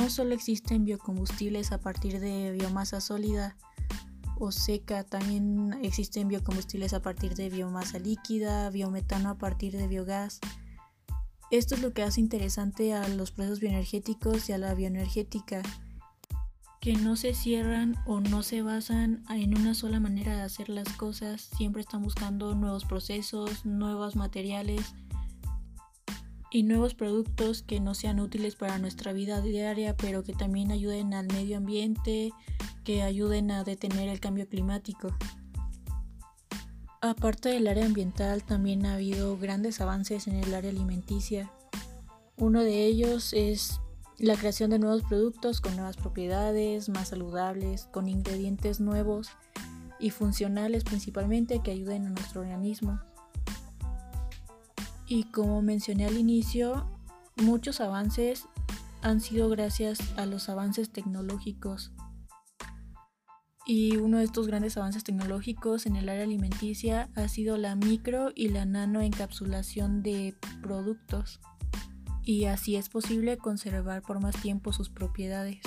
No 0.07 0.11
solo 0.11 0.37
existen 0.37 0.85
biocombustibles 0.85 1.73
a 1.73 1.81
partir 1.81 2.21
de 2.21 2.53
biomasa 2.53 3.01
sólida 3.01 3.57
o 4.39 4.53
seca, 4.53 5.03
también 5.03 5.77
existen 5.83 6.29
biocombustibles 6.29 6.95
a 6.95 7.03
partir 7.03 7.35
de 7.35 7.51
biomasa 7.51 7.99
líquida, 7.99 8.71
biometano 8.71 9.31
a 9.31 9.35
partir 9.37 9.77
de 9.77 9.89
biogás. 9.89 10.39
Esto 11.51 11.75
es 11.75 11.83
lo 11.83 11.93
que 11.93 12.05
hace 12.05 12.21
interesante 12.21 12.95
a 12.95 13.09
los 13.09 13.33
procesos 13.33 13.59
bioenergéticos 13.59 14.49
y 14.49 14.53
a 14.53 14.59
la 14.59 14.75
bioenergética, 14.75 15.61
que 16.81 16.93
no 16.95 17.17
se 17.17 17.35
cierran 17.35 17.97
o 18.07 18.21
no 18.21 18.45
se 18.45 18.63
basan 18.63 19.25
en 19.29 19.59
una 19.59 19.75
sola 19.75 19.99
manera 19.99 20.37
de 20.37 20.43
hacer 20.43 20.69
las 20.69 20.89
cosas, 20.91 21.51
siempre 21.57 21.81
están 21.81 22.05
buscando 22.05 22.55
nuevos 22.55 22.85
procesos, 22.85 23.67
nuevos 23.67 24.15
materiales, 24.15 24.95
y 26.57 26.63
nuevos 26.63 26.95
productos 26.95 27.61
que 27.61 27.81
no 27.81 27.95
sean 27.95 28.19
útiles 28.19 28.57
para 28.57 28.79
nuestra 28.79 29.13
vida 29.13 29.43
diaria, 29.43 29.95
pero 29.95 30.23
que 30.23 30.33
también 30.33 30.71
ayuden 30.73 31.13
al 31.13 31.27
medio 31.27 31.59
ambiente, 31.59 32.33
que 32.83 33.03
ayuden 33.03 33.51
a 33.51 33.63
detener 33.63 34.09
el 34.09 34.21
cambio 34.21 34.49
climático. 34.49 35.15
Aparte 37.03 37.51
del 37.51 37.67
área 37.67 37.85
ambiental, 37.85 38.43
también 38.43 38.87
ha 38.87 38.95
habido 38.95 39.37
grandes 39.37 39.83
avances 39.83 40.29
en 40.29 40.37
el 40.37 40.55
área 40.55 40.71
alimenticia. 40.71 41.53
Uno 42.39 42.63
de 42.63 42.87
ellos 42.87 43.35
es 43.35 43.79
la 44.17 44.35
creación 44.35 44.71
de 44.71 44.79
nuevos 44.79 45.03
productos 45.03 45.61
con 45.61 45.77
nuevas 45.77 45.99
propiedades, 45.99 46.89
más 46.89 47.09
saludables, 47.09 47.85
con 47.93 48.09
ingredientes 48.09 48.81
nuevos 48.81 49.29
y 50.01 50.09
funcionales 50.09 50.85
principalmente 50.85 51.61
que 51.63 51.73
ayuden 51.73 52.07
a 52.07 52.11
nuestro 52.11 52.41
organismo. 52.41 52.99
Y 55.07 55.25
como 55.25 55.63
mencioné 55.63 56.07
al 56.07 56.17
inicio, 56.17 56.91
muchos 57.37 57.81
avances 57.81 58.47
han 59.03 59.21
sido 59.21 59.49
gracias 59.49 60.01
a 60.17 60.27
los 60.27 60.49
avances 60.49 60.91
tecnológicos. 60.91 61.93
Y 63.65 63.97
uno 63.97 64.19
de 64.19 64.25
estos 64.25 64.47
grandes 64.47 64.77
avances 64.77 65.05
tecnológicos 65.05 65.87
en 65.87 65.97
el 65.97 66.09
área 66.09 66.25
alimenticia 66.25 67.09
ha 67.15 67.29
sido 67.29 67.57
la 67.57 67.75
micro 67.77 68.31
y 68.35 68.49
la 68.49 68.65
nano 68.65 69.01
encapsulación 69.01 70.03
de 70.03 70.37
productos. 70.63 71.41
Y 72.23 72.47
así 72.47 72.77
es 72.77 72.89
posible 72.89 73.37
conservar 73.37 74.03
por 74.03 74.21
más 74.21 74.41
tiempo 74.41 74.73
sus 74.73 74.89
propiedades. 74.89 75.61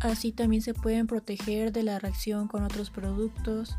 Así 0.00 0.32
también 0.32 0.62
se 0.62 0.74
pueden 0.74 1.06
proteger 1.06 1.72
de 1.72 1.82
la 1.82 1.98
reacción 1.98 2.48
con 2.48 2.62
otros 2.64 2.90
productos 2.90 3.76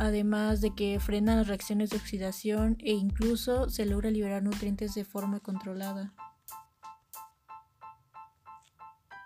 además 0.00 0.62
de 0.62 0.74
que 0.74 0.98
frenan 0.98 1.36
las 1.36 1.46
reacciones 1.46 1.90
de 1.90 1.98
oxidación 1.98 2.78
e 2.80 2.92
incluso 2.92 3.68
se 3.68 3.84
logra 3.84 4.10
liberar 4.10 4.42
nutrientes 4.42 4.94
de 4.94 5.04
forma 5.04 5.40
controlada. 5.40 6.14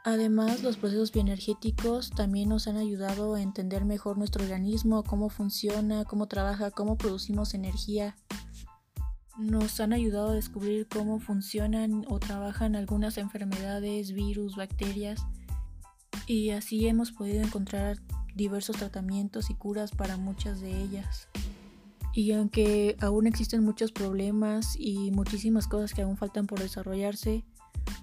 Además, 0.02 0.64
los 0.64 0.76
procesos 0.76 1.12
bioenergéticos 1.12 2.10
también 2.10 2.48
nos 2.48 2.66
han 2.66 2.76
ayudado 2.76 3.34
a 3.34 3.40
entender 3.40 3.84
mejor 3.84 4.18
nuestro 4.18 4.42
organismo, 4.42 5.04
cómo 5.04 5.28
funciona, 5.28 6.04
cómo 6.04 6.26
trabaja, 6.26 6.72
cómo 6.72 6.98
producimos 6.98 7.54
energía. 7.54 8.16
Nos 9.38 9.78
han 9.78 9.92
ayudado 9.92 10.30
a 10.30 10.34
descubrir 10.34 10.88
cómo 10.88 11.20
funcionan 11.20 12.04
o 12.08 12.18
trabajan 12.18 12.74
algunas 12.74 13.16
enfermedades, 13.16 14.12
virus, 14.12 14.56
bacterias 14.56 15.24
y 16.26 16.50
así 16.50 16.88
hemos 16.88 17.12
podido 17.12 17.44
encontrar 17.44 17.98
diversos 18.34 18.76
tratamientos 18.76 19.50
y 19.50 19.54
curas 19.54 19.90
para 19.90 20.16
muchas 20.16 20.60
de 20.60 20.82
ellas. 20.82 21.28
Y 22.12 22.32
aunque 22.32 22.96
aún 23.00 23.26
existen 23.26 23.64
muchos 23.64 23.90
problemas 23.90 24.76
y 24.78 25.10
muchísimas 25.10 25.66
cosas 25.66 25.94
que 25.94 26.02
aún 26.02 26.16
faltan 26.16 26.46
por 26.46 26.60
desarrollarse, 26.60 27.44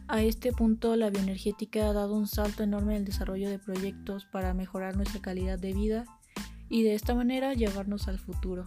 a 0.08 0.22
este 0.22 0.52
punto 0.52 0.96
la 0.98 1.10
bioenergética 1.10 1.90
ha 1.90 1.94
dado 1.94 2.16
un 2.16 2.28
salto 2.28 2.64
enorme 2.64 2.94
en 2.94 3.00
el 3.00 3.06
desarrollo 3.06 3.50
de 3.50 3.60
proyectos 3.60 4.26
para 4.26 4.54
mejorar 4.54 4.98
nuestra 4.98 5.22
calidad 5.22 5.58
de 5.58 5.74
vida 5.74 6.06
y 6.68 6.84
de 6.84 6.96
esta 6.96 7.16
manera 7.16 7.54
llevarnos 7.54 8.08
al 8.08 8.20
futuro. 8.20 8.66